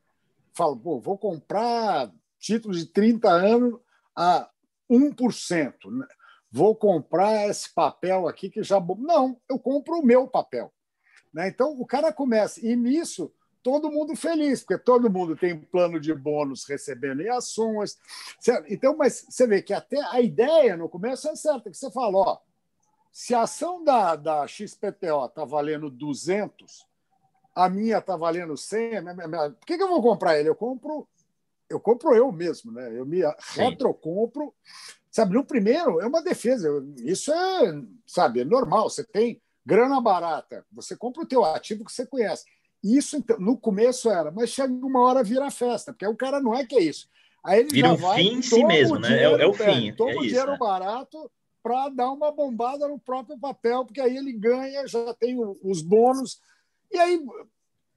[0.52, 3.80] Fala, pô, vou comprar títulos de 30 anos
[4.14, 4.50] a
[4.90, 5.90] 1%.
[5.90, 6.06] Né?
[6.50, 8.78] Vou comprar esse papel aqui que já.
[8.98, 10.70] Não, eu compro o meu papel.
[11.32, 11.48] Né?
[11.48, 16.14] Então, o cara começa, e nisso, todo mundo feliz, porque todo mundo tem plano de
[16.14, 17.96] bônus recebendo em ações.
[18.68, 22.18] Então, mas você vê que até a ideia no começo é certa, que você fala,
[22.18, 22.38] ó,
[23.12, 26.86] se a ação da, da XPTO está valendo 200,
[27.54, 29.04] a minha está valendo 100,
[29.58, 30.48] por que, que eu vou comprar ele?
[30.48, 31.08] Eu compro
[31.68, 32.98] eu compro eu mesmo, né?
[32.98, 33.20] Eu me
[33.54, 34.54] retrocompro.
[35.10, 36.68] Sabe, no primeiro é uma defesa.
[36.98, 38.88] Isso é, sabe, é normal.
[38.88, 42.44] Você tem grana barata, você compra o teu ativo que você conhece.
[42.82, 46.54] Isso então, no começo era, mas chega uma hora vira festa, porque o cara não
[46.54, 47.08] é que é isso.
[47.44, 49.24] Aí ele vira um vai, fim em si mesmo, né?
[49.24, 49.92] é, é, o fim.
[49.94, 50.58] Toma é o dinheiro né?
[50.58, 51.30] barato
[51.68, 56.40] para dar uma bombada no próprio papel, porque aí ele ganha, já tem os bônus,
[56.90, 57.20] e aí.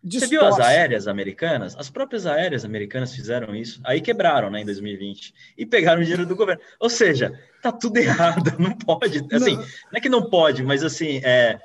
[0.03, 0.35] Distorce.
[0.35, 1.75] Você viu as aéreas americanas?
[1.77, 6.25] As próprias aéreas americanas fizeram isso, aí quebraram né, em 2020 e pegaram o dinheiro
[6.25, 6.61] do governo.
[6.79, 9.19] Ou seja, tá tudo errado, não pode.
[9.31, 11.61] Assim, não, não é que não pode, mas assim, é,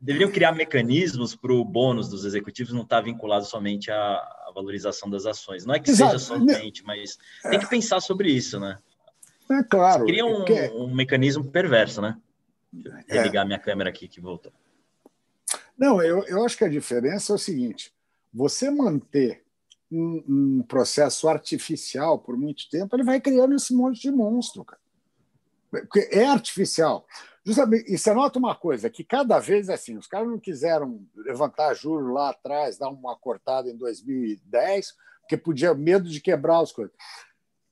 [0.00, 4.22] deveriam criar mecanismos para o bônus dos executivos não estar tá vinculado somente à,
[4.54, 5.66] valorização das ações.
[5.66, 6.12] Não é que Exato.
[6.12, 8.78] seja somente, mas tem que pensar sobre isso, né?
[9.54, 10.04] É claro.
[10.04, 10.70] Cria um, porque...
[10.74, 12.18] um mecanismo perverso, né?
[13.08, 13.14] É.
[13.14, 14.52] Religar minha câmera aqui que voltou.
[15.76, 17.92] Não, eu, eu acho que a diferença é o seguinte:
[18.32, 19.44] você manter
[19.90, 24.82] um, um, processo artificial por muito tempo, ele vai criando esse monte de monstro, cara.
[25.70, 27.06] Porque é artificial.
[27.44, 31.04] Justamente, e você nota uma coisa, que cada vez é assim, os caras não quiseram
[31.14, 36.72] levantar juros lá atrás, dar uma cortada em 2010, porque podia medo de quebrar as
[36.72, 36.94] coisas.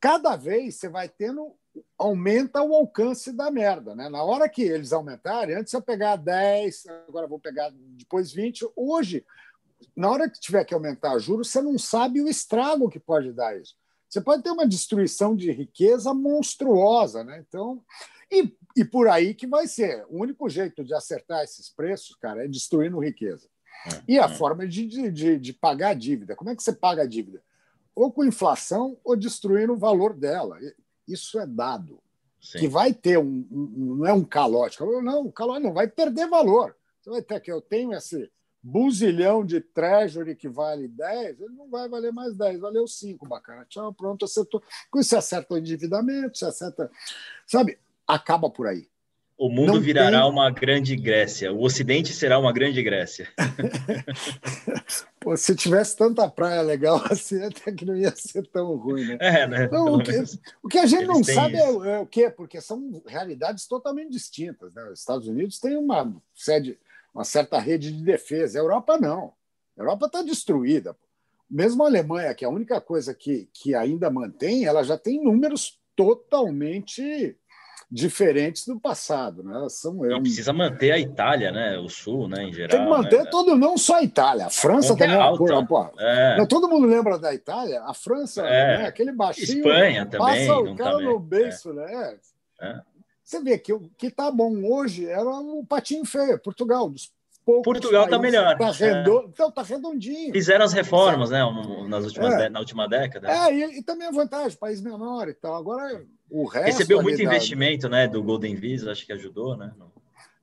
[0.03, 1.55] Cada vez você vai tendo
[1.97, 3.95] aumenta o alcance da merda.
[3.95, 4.09] Né?
[4.09, 9.25] Na hora que eles aumentarem, antes eu pegar 10, agora vou pegar depois 20, hoje,
[9.97, 13.57] na hora que tiver que aumentar juros, você não sabe o estrago que pode dar
[13.57, 13.77] isso.
[14.09, 17.23] Você pode ter uma destruição de riqueza monstruosa.
[17.23, 17.43] Né?
[17.49, 17.81] Então,
[18.29, 20.05] e, e por aí que vai ser.
[20.09, 23.49] O único jeito de acertar esses preços, cara, é destruindo riqueza.
[23.87, 24.29] É, e a é.
[24.29, 26.35] forma de, de, de pagar a dívida.
[26.35, 27.41] Como é que você paga a dívida?
[27.95, 30.59] Ou com inflação ou destruindo o valor dela.
[31.07, 32.01] Isso é dado.
[32.41, 32.59] Sim.
[32.59, 34.81] Que vai ter um, um, Não é um calote.
[34.81, 36.75] Não, o calote não vai perder valor.
[37.01, 38.31] Você vai ter que eu tenho esse
[38.63, 43.67] buzilhão de treasury que vale 10, ele não vai valer mais 10, valeu 5, bacana.
[43.69, 44.63] Tchau, pronto, acertou.
[44.89, 46.89] Com isso, você acerta o endividamento, você acerta.
[47.45, 48.89] Sabe, acaba por aí.
[49.37, 50.31] O mundo não virará tem...
[50.31, 51.53] uma grande Grécia.
[51.53, 53.29] O Ocidente será uma grande Grécia.
[55.23, 59.19] Pô, se tivesse tanta praia legal assim, até que não ia ser tão ruim, né?
[59.21, 59.65] É, né?
[59.65, 60.13] Então, o, que,
[60.63, 62.29] o, que, a gente não sabe é, é, o quê?
[62.31, 64.75] Porque são realidades totalmente distintas.
[64.75, 64.85] Né?
[64.91, 66.79] Os Estados Unidos têm uma sede,
[67.15, 68.59] uma certa rede de defesa.
[68.59, 69.33] A Europa não.
[69.77, 70.97] A Europa está destruída.
[71.49, 75.23] Mesmo a Alemanha, que é a única coisa que, que ainda mantém, ela já tem
[75.23, 77.37] números totalmente
[77.93, 79.67] diferentes do passado, né?
[79.69, 80.23] São, é um...
[80.23, 81.79] precisa manter a Itália, né?
[81.79, 82.45] O Sul, né?
[82.45, 82.71] Em geral.
[82.71, 83.31] Tem que manter né?
[83.31, 84.47] todo, não só a Itália.
[84.47, 85.91] A França também é pô.
[85.99, 86.39] É.
[86.39, 87.83] Não, todo mundo lembra da Itália.
[87.83, 88.79] A França, é.
[88.79, 88.87] né?
[88.87, 89.59] aquele baixinho.
[89.59, 90.49] Espanha também.
[90.49, 91.75] Passa o cara no beiço, é.
[91.75, 92.17] né?
[92.63, 92.81] É.
[93.23, 97.13] Você vê que o que tá bom hoje era o patinho feio, Portugal, dos
[97.45, 98.57] Portugal está melhor.
[98.57, 99.31] Tá redondo, é.
[99.31, 100.33] Então, tá redondinho.
[100.33, 101.41] Fizeram as reformas, né?
[101.89, 102.49] Nas últimas é.
[102.49, 103.29] na última década.
[103.29, 105.57] É, e, e, também a vantagem, país menor e tal.
[105.57, 106.05] Agora,
[106.47, 106.67] resto.
[106.67, 108.09] Recebeu muito investimento, né?
[108.09, 109.73] Do Golden Visa, acho que ajudou, né?
[109.79, 109.93] No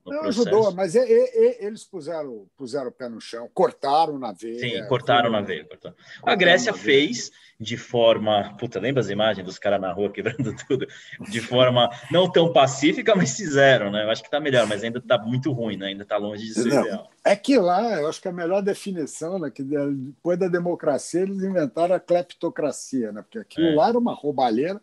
[0.04, 0.48] no não processo.
[0.48, 4.58] ajudou, mas e, e, eles puseram, puseram o pé no chão, cortaram na veia.
[4.58, 5.64] Sim, cortaram na veia.
[5.64, 5.94] Cortaram.
[6.22, 8.56] A Grécia fez de forma.
[8.58, 10.86] Puta, lembra as imagens dos caras na rua quebrando tudo?
[11.28, 14.04] De forma não tão pacífica, mas fizeram, né?
[14.04, 15.88] Eu acho que está melhor, mas ainda está muito ruim, né?
[15.88, 17.10] Ainda está longe de ser não, ideal.
[17.22, 19.50] É que lá, eu acho que a melhor definição, né?
[19.50, 23.20] Que depois da democracia, eles inventaram a cleptocracia, né?
[23.20, 23.74] Porque aquilo é.
[23.74, 24.80] lá era uma roubalheira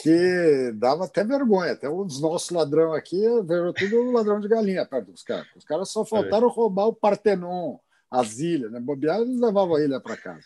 [0.00, 1.72] que dava até vergonha.
[1.72, 5.46] Até os nossos ladrão aqui veio tudo ladrão de galinha perto dos caras.
[5.54, 6.52] Os caras só faltaram é.
[6.52, 7.76] roubar o Partenon,
[8.10, 8.80] as ilhas, né?
[8.80, 10.44] Bobear, eles levavam a ilha para casa.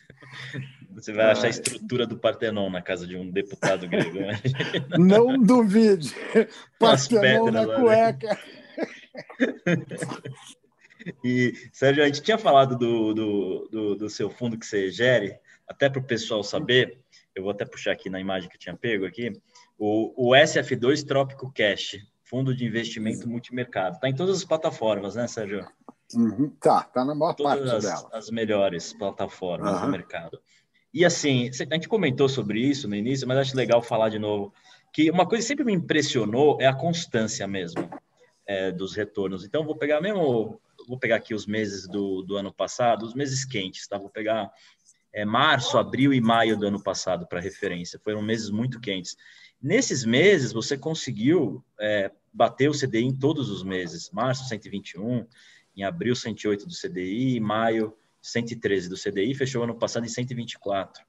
[0.90, 4.18] Você vai achar a estrutura do Partenon na casa de um deputado grego.
[4.18, 4.40] Né?
[4.98, 6.14] Não duvide.
[6.78, 8.38] Partenon na cueca.
[11.22, 15.38] E, Sérgio, a gente tinha falado do, do, do, do seu fundo que você gere,
[15.68, 17.03] até para o pessoal saber
[17.34, 19.32] eu vou até puxar aqui na imagem que eu tinha pego aqui,
[19.78, 23.96] o, o SF2 Trópico Cash, fundo de investimento multimercado.
[23.96, 25.66] Está em todas as plataformas, né, Sérgio?
[26.14, 28.08] Uhum, tá, tá na maior todas parte as, dela.
[28.12, 29.86] As melhores plataformas uhum.
[29.86, 30.40] do mercado.
[30.92, 34.52] E assim, a gente comentou sobre isso no início, mas acho legal falar de novo
[34.92, 37.90] que uma coisa que sempre me impressionou é a constância mesmo
[38.46, 39.44] é, dos retornos.
[39.44, 43.44] Então, vou pegar mesmo, vou pegar aqui os meses do, do ano passado, os meses
[43.44, 43.98] quentes, tá?
[43.98, 44.52] Vou pegar
[45.14, 48.00] é, março, abril e maio do ano passado, para referência.
[48.02, 49.16] Foram meses muito quentes.
[49.62, 54.10] Nesses meses, você conseguiu é, bater o CDI em todos os meses.
[54.10, 55.24] Março, 121,
[55.76, 61.04] em abril, 108 do CDI, em maio, 113 do CDI, fechou ano passado em 124.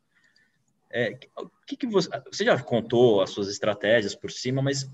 [0.92, 4.88] É, o que, que você, você já contou as suas estratégias por cima, mas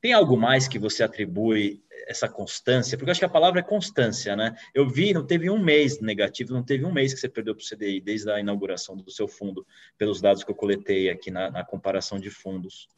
[0.00, 2.96] tem algo mais que você atribui essa constância?
[2.96, 4.54] Porque eu acho que a palavra é constância, né?
[4.74, 7.62] Eu vi, não teve um mês negativo, não teve um mês que você perdeu para
[7.62, 11.50] o CDI desde a inauguração do seu fundo, pelos dados que eu coletei aqui na,
[11.50, 12.88] na comparação de fundos.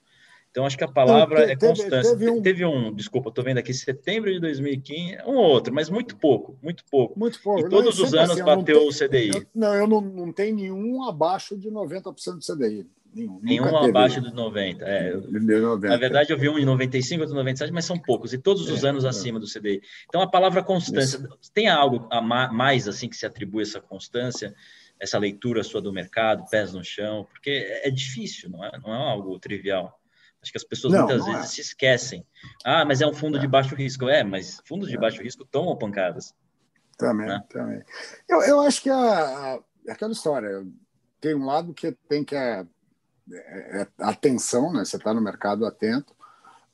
[0.50, 2.10] Então, acho que a palavra não, é constância.
[2.10, 2.42] Teve um...
[2.42, 6.58] teve um, desculpa, estou vendo aqui, setembro de 2015, um ou outro, mas muito pouco,
[6.60, 7.16] muito pouco.
[7.16, 7.66] Muito pouco.
[7.66, 9.28] E todos os anos assim, bateu o CDI.
[9.28, 12.90] Eu, não, eu não, não tenho nenhum abaixo de 90% do CDI.
[13.12, 14.84] Nenhum, Nenhum abaixo de 90.
[14.84, 15.88] É, eu, 90.
[15.88, 18.68] Na verdade, eu vi um em 95, outro em 97, mas são poucos, e todos
[18.68, 19.08] os é, anos é.
[19.08, 19.82] acima do CDI.
[20.08, 21.52] Então, a palavra constância, Isso.
[21.52, 24.54] tem algo a mais assim que se atribui essa constância,
[24.98, 28.94] essa leitura sua do mercado, pés no chão, porque é, é difícil, não é, não
[28.94, 29.98] é algo trivial.
[30.42, 31.54] Acho que as pessoas não, muitas não vezes é.
[31.54, 32.26] se esquecem.
[32.64, 33.48] Ah, mas é um fundo de é.
[33.48, 34.08] baixo risco.
[34.08, 36.34] É, mas fundos de baixo risco tomam pancadas.
[36.96, 37.42] Também, né?
[37.48, 37.82] também.
[38.28, 40.66] Eu, eu acho que a, a, aquela história
[41.20, 42.66] tem um lado que tem que é,
[43.32, 44.84] é, atenção, né?
[44.84, 46.14] Você está no mercado atento.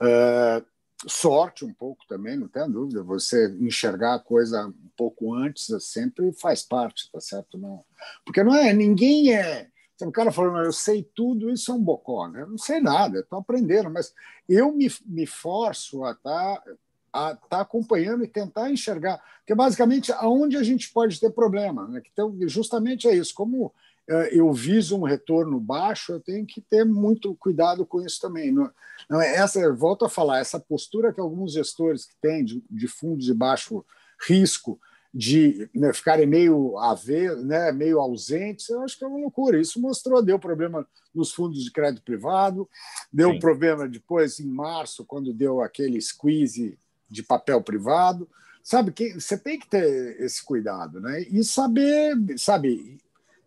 [0.00, 0.64] Uh,
[1.06, 3.02] sorte um pouco também, não tem dúvida.
[3.02, 7.58] Você enxergar a coisa um pouco antes sempre faz parte, tá certo?
[7.58, 7.84] Não,
[8.24, 9.68] porque não é ninguém é.
[10.02, 12.42] O cara falando, eu sei tudo, isso é um bocó, né?
[12.42, 14.12] Eu não sei nada, estou aprendendo, mas
[14.46, 16.62] eu me, me forço a estar tá,
[17.10, 21.88] a tá acompanhando e tentar enxergar, que é basicamente aonde a gente pode ter problema,
[21.88, 22.02] né?
[22.12, 23.32] Então, justamente é isso.
[23.34, 23.72] Como
[24.08, 28.52] eu viso um retorno baixo, eu tenho que ter muito cuidado com isso também.
[28.52, 28.70] Não,
[29.10, 32.86] não é essa, volto a falar, essa postura que alguns gestores que têm de, de
[32.86, 33.84] fundos de baixo
[34.26, 34.78] risco,
[35.12, 39.60] de né, ficarem meio a ver, né, meio ausentes, eu acho que é uma loucura.
[39.60, 42.68] Isso mostrou, deu problema nos fundos de crédito privado,
[43.12, 43.38] deu Sim.
[43.38, 46.78] problema depois em março, quando deu aquele squeeze
[47.08, 48.28] de papel privado.
[48.62, 51.22] Sabe, que você tem que ter esse cuidado, né?
[51.22, 52.98] E saber, sabe,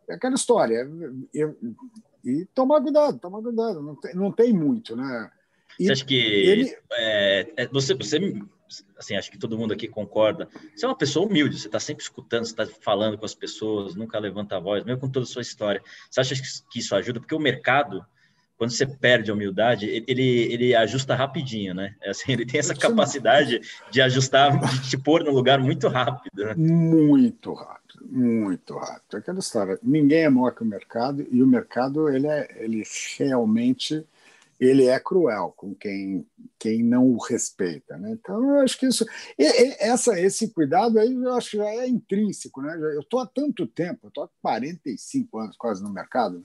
[0.09, 0.89] é aquela história.
[1.33, 1.57] Eu,
[2.23, 3.81] e tomar cuidado, tomar cuidado.
[3.81, 5.31] Não tem, não tem muito, né?
[5.79, 6.75] E você acha que ele...
[6.93, 8.19] é, é, você, você,
[8.97, 10.49] assim, acho que todo mundo aqui concorda.
[10.75, 13.95] Você é uma pessoa humilde, você está sempre escutando, você está falando com as pessoas,
[13.95, 15.81] nunca levanta a voz, mesmo com toda a sua história.
[16.09, 16.35] Você acha
[16.69, 17.19] que isso ajuda?
[17.19, 18.05] Porque o mercado
[18.59, 21.95] quando você perde a humildade, ele, ele ajusta rapidinho, né?
[22.01, 26.43] É assim, ele tem essa capacidade de ajustar, de te pôr no lugar muito rápido.
[26.43, 26.53] Né?
[26.55, 29.15] Muito rápido, muito rápido.
[29.15, 32.83] Aquela história, ninguém é maior que o mercado e o mercado ele é, ele
[33.17, 34.05] realmente
[34.59, 36.27] ele é cruel com quem,
[36.59, 38.11] quem não o respeita, né?
[38.11, 39.05] Então eu acho que isso,
[39.37, 42.75] essa, esse cuidado aí eu acho que já é intrínseco, né?
[42.75, 46.43] Eu estou há tanto tempo, estou há 45 anos quase no mercado.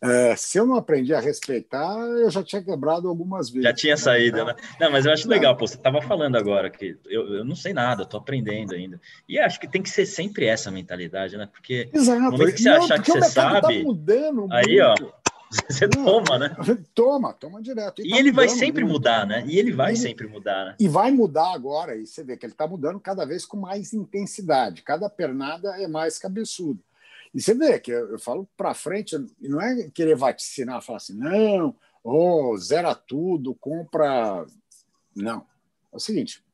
[0.00, 3.64] É, se eu não aprendi a respeitar, eu já tinha quebrado algumas vezes.
[3.64, 3.96] Já tinha né?
[3.96, 4.54] saído, né?
[4.80, 7.72] Não, mas eu acho legal, pô, você estava falando agora que eu, eu não sei
[7.72, 9.00] nada, estou aprendendo ainda.
[9.28, 11.48] E acho que tem que ser sempre essa mentalidade, né?
[11.50, 12.20] Porque Exato.
[12.20, 14.94] no momento que você não, achar que você tá sabe, tá mudando aí, ó,
[15.68, 16.56] você não, toma, né?
[16.94, 18.00] Toma, toma direto.
[18.00, 18.94] E, e tá ele vai sempre muito.
[18.94, 19.42] mudar, né?
[19.48, 20.76] E ele vai ele, sempre mudar, né?
[20.78, 23.92] E vai mudar agora, e você vê que ele está mudando cada vez com mais
[23.92, 24.82] intensidade.
[24.82, 26.80] Cada pernada é mais cabeçudo.
[27.34, 31.16] E você vê que eu, eu falo para frente, não é querer vaticinar, falar assim,
[31.16, 34.46] não, oh, zera tudo, compra.
[35.14, 35.46] Não.
[35.92, 36.44] É o seguinte,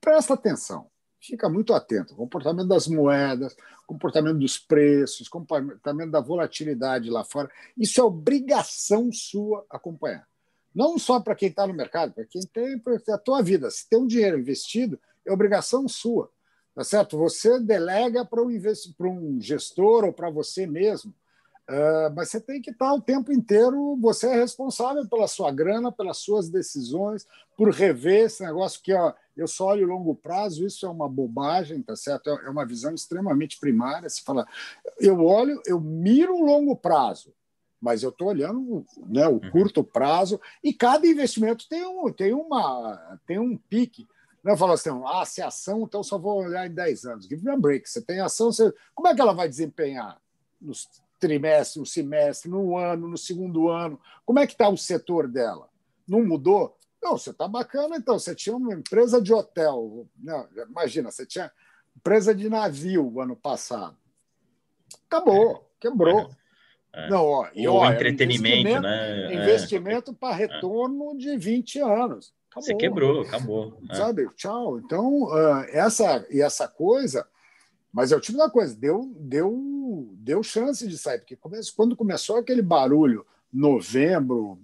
[0.00, 0.86] presta atenção,
[1.20, 2.14] fica muito atento.
[2.14, 3.56] Comportamento das moedas,
[3.86, 7.50] comportamento dos preços, comportamento da volatilidade lá fora.
[7.76, 10.26] Isso é obrigação sua acompanhar.
[10.74, 13.70] Não só para quem está no mercado, para quem tem a tua vida.
[13.70, 16.30] Se tem um dinheiro investido, é obrigação sua.
[16.78, 17.18] Tá certo?
[17.18, 18.48] Você delega para um,
[18.96, 21.12] para um gestor ou para você mesmo.
[21.68, 25.90] Uh, mas você tem que estar o tempo inteiro, você é responsável pela sua grana,
[25.90, 27.26] pelas suas decisões,
[27.56, 31.82] por rever esse negócio que ó, eu só olho longo prazo, isso é uma bobagem,
[31.82, 32.30] tá certo?
[32.30, 34.08] É, é uma visão extremamente primária.
[34.08, 34.46] Se fala,
[35.00, 37.34] eu olho, eu miro o longo prazo,
[37.80, 39.50] mas eu estou olhando né, o uhum.
[39.50, 44.06] curto prazo, e cada investimento tem um, tem uma, tem um pique.
[44.42, 47.26] Não fala assim, ah, se é ação, então só vou olhar em 10 anos.
[47.26, 47.88] Give me a break.
[47.88, 48.72] Você tem ação, você...
[48.94, 50.20] como é que ela vai desempenhar
[50.60, 50.72] no
[51.18, 54.00] trimestre, no semestre, no ano, no segundo ano?
[54.24, 55.68] Como é que está o setor dela?
[56.06, 56.76] Não mudou?
[57.02, 58.18] Não, você está bacana, então.
[58.18, 60.06] Você tinha uma empresa de hotel.
[60.18, 61.50] Não, imagina, você tinha
[61.96, 63.96] empresa de navio ano passado.
[65.06, 65.60] Acabou, é.
[65.80, 66.30] quebrou.
[66.92, 67.08] É.
[67.10, 69.34] Não, ó, e, ó, entretenimento, investimento, né?
[69.34, 70.14] Investimento é.
[70.14, 72.34] para retorno de 20 anos.
[72.58, 72.62] Acabou.
[72.62, 73.80] Você quebrou, acabou.
[73.90, 73.94] É.
[73.94, 74.28] Sabe?
[74.34, 74.78] Tchau.
[74.78, 77.26] Então, uh, essa, e essa coisa.
[77.92, 81.38] Mas é o tipo da coisa, deu, deu, deu chance de sair, porque
[81.74, 84.60] quando começou aquele barulho, novembro,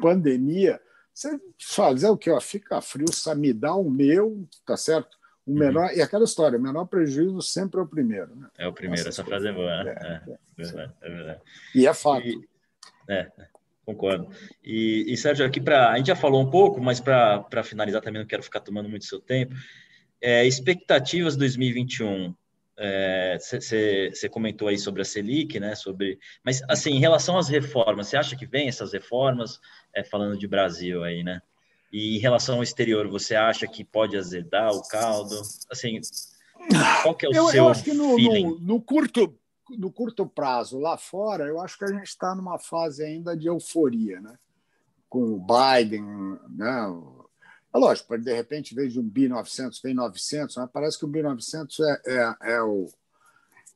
[0.00, 0.80] pandemia,
[1.12, 2.30] você fazer o que?
[2.30, 5.16] Ó, fica frio, me dá o meu, tá certo?
[5.46, 5.58] O uhum.
[5.58, 5.96] menor, uhum.
[5.96, 8.36] E aquela história, o menor prejuízo sempre é o primeiro.
[8.36, 8.48] Né?
[8.58, 9.82] É o primeiro, essa frase é boa.
[9.82, 9.90] Né?
[9.90, 11.40] É, é, é, verdade, é verdade.
[11.74, 12.26] E é fato.
[12.26, 12.48] E,
[13.08, 13.32] é,
[13.88, 14.28] Concordo.
[14.62, 15.90] E, e Sérgio, aqui para.
[15.90, 19.06] A gente já falou um pouco, mas para finalizar também, não quero ficar tomando muito
[19.06, 19.54] seu tempo.
[20.20, 22.34] É, expectativas 2021.
[23.40, 25.74] Você é, comentou aí sobre a Selic, né?
[25.74, 29.58] Sobre, mas assim, em relação às reformas, você acha que vem essas reformas?
[29.96, 31.40] É, falando de Brasil aí, né?
[31.90, 35.40] E em relação ao exterior, você acha que pode azedar o caldo?
[35.70, 35.98] Assim,
[37.02, 38.18] qual que é o eu, seu eu acho que no?
[38.18, 39.34] No, no curto
[39.76, 43.46] no curto prazo lá fora, eu acho que a gente está numa fase ainda de
[43.46, 44.38] euforia, né?
[45.08, 46.04] Com o Biden,
[46.48, 46.86] né?
[47.74, 51.04] É lógico, de repente, em vez de um bi 900, vem 900, mas parece que
[51.04, 52.88] o bi 900 é, é, é o,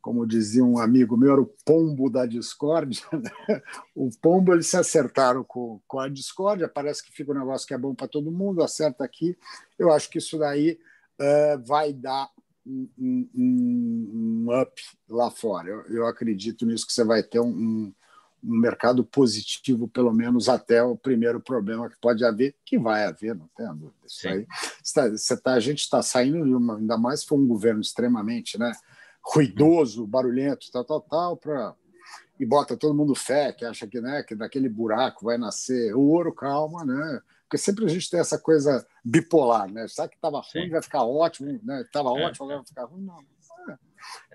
[0.02, 3.04] como dizia um amigo meu, era o pombo da discórdia.
[3.12, 3.62] Né?
[3.94, 7.74] O pombo, eles se acertaram com, com a discórdia, parece que fica um negócio que
[7.74, 9.38] é bom para todo mundo, acerta aqui.
[9.78, 10.78] Eu acho que isso daí
[11.20, 12.28] uh, vai dar
[12.66, 15.68] um, um, um up lá fora.
[15.68, 17.94] Eu, eu, acredito nisso que você vai ter um, um,
[18.42, 23.48] mercado positivo, pelo menos até o primeiro problema que pode haver, que vai haver, não
[23.56, 23.92] tem dúvida.
[24.06, 24.46] Isso aí,
[25.16, 28.72] você tá, a gente está saindo de uma, ainda mais for um governo extremamente né,
[29.24, 31.74] ruidoso, barulhento, tal, tal, tal, para
[32.40, 36.34] e bota todo mundo fé, que acha que, né, que daquele buraco vai nascer ouro,
[36.34, 37.20] calma, né?
[37.52, 39.86] Porque sempre a gente tem essa coisa bipolar, né?
[39.86, 41.82] Sabe que estava ruim, vai ficar ótimo, né?
[41.82, 42.24] Estava é.
[42.24, 43.20] ótimo, agora vai ficar ruim, não.
[43.68, 43.78] É.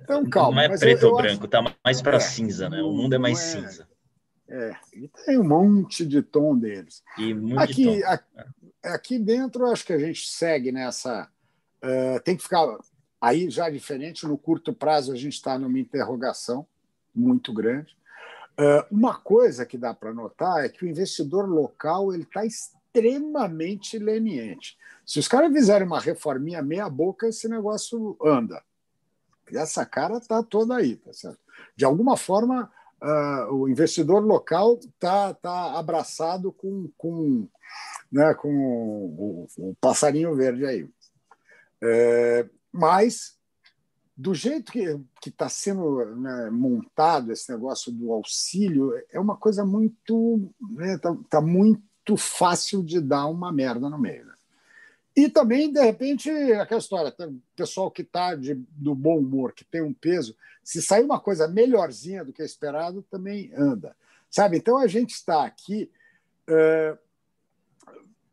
[0.03, 0.67] Então, calma.
[0.67, 2.79] Não é preto ou branco, está mais para é, cinza, né?
[2.83, 3.89] O mundo é mais é, cinza.
[4.47, 7.03] É, e tem um monte de tom deles.
[7.17, 8.07] E muito aqui, de tom.
[8.07, 8.23] Aqui,
[8.83, 11.27] aqui dentro, acho que a gente segue nessa.
[11.83, 12.67] Uh, tem que ficar
[13.19, 14.27] aí já diferente.
[14.27, 16.67] No curto prazo, a gente está numa interrogação
[17.15, 17.97] muito grande.
[18.59, 22.45] Uh, uma coisa que dá para notar é que o investidor local ele está
[22.97, 24.77] extremamente leniente.
[25.05, 28.61] Se os caras fizerem uma reforminha meia boca, esse negócio anda.
[29.51, 31.39] E essa cara está toda aí, tá certo?
[31.75, 32.71] De alguma forma,
[33.01, 37.47] uh, o investidor local está tá abraçado com, com,
[38.11, 40.89] né, com o, o passarinho verde aí.
[41.81, 43.37] É, mas
[44.15, 50.51] do jeito que está sendo né, montado esse negócio do auxílio, é uma coisa muito.
[50.71, 51.41] Está né, tá, tá
[52.07, 54.25] muito fácil de dar uma merda no meio.
[54.25, 54.33] Né?
[55.15, 59.81] E também, de repente, aquela história: o pessoal que está do bom humor, que tem
[59.81, 63.95] um peso, se sair uma coisa melhorzinha do que esperado, também anda.
[64.29, 64.57] Sabe?
[64.57, 65.91] Então a gente está aqui.
[66.49, 66.97] Uh,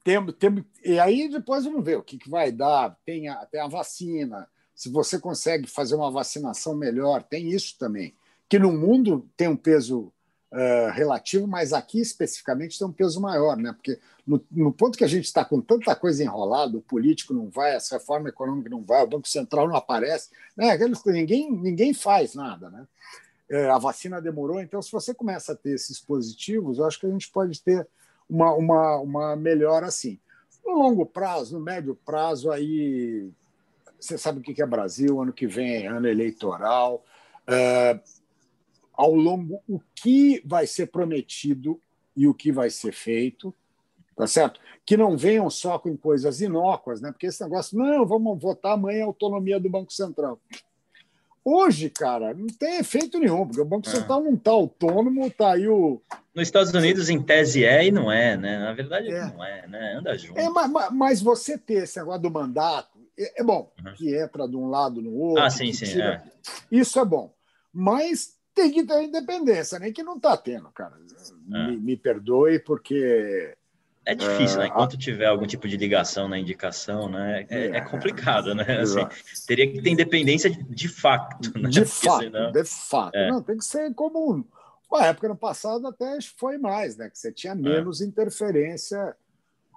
[0.05, 2.97] tem, tem, e aí depois vamos ver o que, que vai dar.
[3.05, 8.15] Tem a, tem a vacina, se você consegue fazer uma vacinação melhor, tem isso também.
[8.49, 10.13] Que no mundo tem um peso
[10.55, 13.73] uh, relativo, mas aqui especificamente tem um peso maior, né?
[13.73, 17.51] Porque no, no ponto que a gente está com tanta coisa enrolada, o político não
[17.51, 20.79] vai, essa reforma econômica não vai, o Banco Central não aparece, né?
[21.07, 22.87] ninguém, ninguém faz nada, né?
[23.51, 27.07] É, a vacina demorou, então se você começa a ter esses positivos, eu acho que
[27.07, 27.87] a gente pode ter
[28.29, 30.19] uma, uma, uma melhora assim.
[30.65, 33.29] No longo prazo, no médio prazo, aí
[34.01, 37.05] você sabe o que é Brasil, ano que vem é ano eleitoral.
[37.47, 38.01] É,
[38.97, 41.81] ao longo, o que vai ser prometido
[42.17, 43.53] e o que vai ser feito,
[44.17, 44.61] tá certo?
[44.87, 47.11] Que não venham só com coisas inócuas, né?
[47.11, 50.39] Porque esse negócio, não, vamos votar amanhã a autonomia do Banco Central.
[51.45, 53.91] Hoje, cara, não tem efeito nenhum, porque o Banco é.
[53.91, 56.01] Central não está autônomo, está aí o.
[56.35, 58.59] Nos Estados Unidos, em tese, é e não é, né?
[58.59, 59.27] Na verdade, é.
[59.27, 59.97] não é, né?
[59.99, 60.39] Anda junto.
[60.39, 63.93] É, mas, mas você ter esse negócio do mandato, é, é bom, uhum.
[63.95, 65.43] que entra de um lado no outro.
[65.43, 65.85] Ah, sim, sim.
[65.85, 66.25] Tira...
[66.27, 66.31] É.
[66.71, 67.31] Isso é bom.
[67.73, 70.95] Mas tem que ter independência, nem que não está tendo, cara.
[71.53, 71.67] É.
[71.69, 73.55] Me, me, perdoe, porque.
[74.07, 74.67] É difícil, né?
[74.67, 77.47] É, Enquanto tiver algum tipo de ligação na indicação, né?
[77.49, 78.81] É, é complicado, né?
[78.81, 79.01] Assim,
[79.47, 81.69] teria que ter independência de, de fato, né?
[81.69, 82.53] De fato, senão...
[82.53, 83.19] de fato.
[83.29, 84.47] Não, tem que ser como.
[84.91, 87.11] Uma época no passado até foi mais, né?
[87.11, 89.17] Que você tinha menos interferência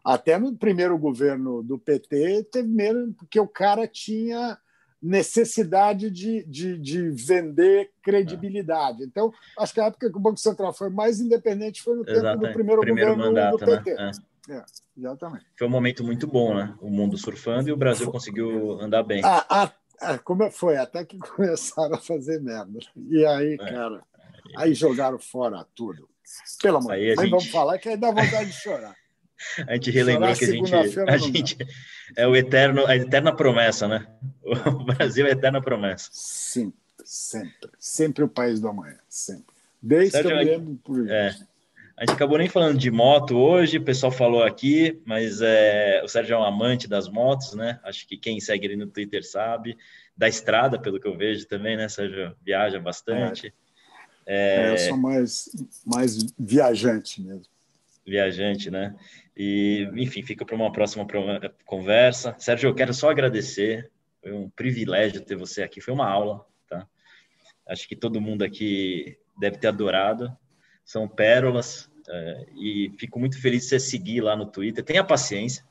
[0.07, 4.57] até no primeiro governo do PT, teve menos, porque o cara tinha
[5.01, 9.03] necessidade de, de, de vender credibilidade.
[9.03, 12.21] Então, acho que a época que o Banco Central foi mais independente foi no tempo
[12.21, 13.93] do primeiro, primeiro governo mandato, do PT.
[13.93, 14.11] Né?
[14.11, 14.37] É.
[14.49, 14.63] É,
[14.97, 15.45] exatamente.
[15.57, 16.73] Foi um momento muito bom, né?
[16.79, 18.13] O mundo surfando e o Brasil foi.
[18.13, 19.21] conseguiu andar bem.
[19.23, 20.77] Ah, ah, ah, como foi?
[20.77, 22.79] Até que começaram a fazer merda.
[23.09, 23.57] E aí, é.
[23.57, 24.01] cara,
[24.55, 26.07] aí jogaram fora tudo.
[26.61, 27.29] Pelo amor de Deus, gente...
[27.29, 28.95] vamos falar que aí dá vontade de chorar.
[29.67, 30.73] A gente relembrou que a gente,
[31.07, 31.57] a gente
[32.15, 34.07] é o eterno, a eterna promessa, né?
[34.43, 36.09] O Brasil é a eterna promessa.
[36.11, 37.69] Sempre, sempre.
[37.79, 39.55] Sempre o país do amanhã, sempre.
[39.81, 41.35] Desde Sérgio, que eu me lembro por é,
[41.95, 46.07] A gente acabou nem falando de moto hoje, o pessoal falou aqui, mas é, o
[46.07, 47.79] Sérgio é um amante das motos, né?
[47.83, 49.77] Acho que quem segue ele no Twitter sabe.
[50.15, 52.35] Da estrada, pelo que eu vejo também, né, Sérgio?
[52.43, 53.47] Viaja bastante.
[53.47, 53.67] É.
[54.29, 55.49] É, eu sou mais,
[55.85, 57.45] mais viajante mesmo
[58.07, 58.95] viajante, né?
[59.37, 61.05] E, enfim, fica para uma próxima
[61.63, 62.35] conversa.
[62.39, 63.91] Sérgio, eu quero só agradecer.
[64.19, 65.79] Foi um privilégio ter você aqui.
[65.79, 66.87] Foi uma aula, tá?
[67.67, 70.35] Acho que todo mundo aqui deve ter adorado.
[70.83, 71.87] São pérolas.
[72.09, 74.83] É, e fico muito feliz de você seguir lá no Twitter.
[74.83, 75.63] Tenha paciência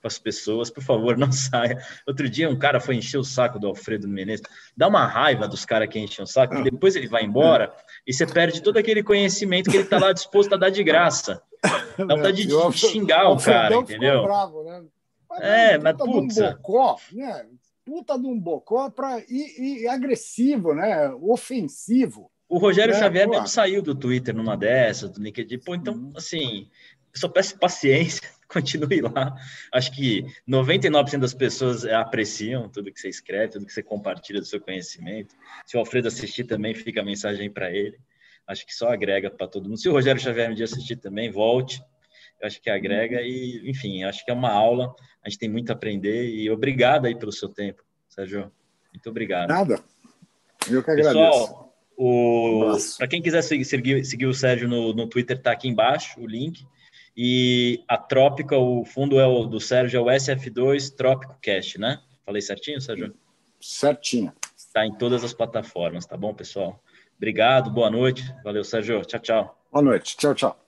[0.00, 1.76] com as pessoas, por favor, não saia.
[2.06, 4.46] Outro dia um cara foi encher o saco do Alfredo Menezes.
[4.76, 7.74] Dá uma raiva dos caras que enchem o saco, e depois ele vai embora
[8.06, 11.42] e você perde todo aquele conhecimento que ele está lá disposto a dar de graça.
[11.62, 14.22] Dá vontade de, de xingar o cara, entendeu?
[14.22, 14.84] Bravo, né?
[15.28, 16.10] Mas, é, mas puta.
[16.10, 17.46] Um bocó, né?
[17.84, 21.10] Puta de um bocó pra, e, e agressivo, né?
[21.20, 22.30] Ofensivo.
[22.48, 25.58] O Rogério é, Xavier mesmo saiu do Twitter numa dessas, do LinkedIn.
[25.58, 26.68] Pô, então, assim,
[27.14, 29.34] eu só peço paciência, continue lá.
[29.72, 34.46] Acho que 99% das pessoas apreciam tudo que você escreve, tudo que você compartilha do
[34.46, 35.34] seu conhecimento.
[35.66, 37.98] Se o Alfredo assistir também, fica a mensagem para ele
[38.48, 39.78] acho que só agrega para todo mundo.
[39.78, 41.80] Se o Rogério Xavier um dia assistir também, volte.
[42.40, 44.94] Eu acho que agrega e, enfim, acho que é uma aula.
[45.24, 48.50] A gente tem muito a aprender e obrigado aí pelo seu tempo, Sérgio.
[48.92, 49.48] Muito obrigado.
[49.48, 49.80] Nada.
[50.70, 51.18] Eu que agradeço.
[51.18, 52.76] Pessoal, o...
[52.96, 56.64] para quem quiser seguir, seguir, o Sérgio no, no Twitter, está aqui embaixo o link.
[57.16, 62.00] E a Trópica, o fundo é o, do Sérgio é o SF2 Trópico Cast, né?
[62.24, 63.12] Falei certinho, Sérgio?
[63.60, 64.32] Certinho.
[64.56, 66.80] Está em todas as plataformas, tá bom, pessoal?
[67.18, 68.22] Obrigado, boa noite.
[68.44, 69.04] Valeu, Sérgio.
[69.04, 69.58] Tchau, tchau.
[69.72, 70.16] Boa noite.
[70.16, 70.67] Tchau, tchau.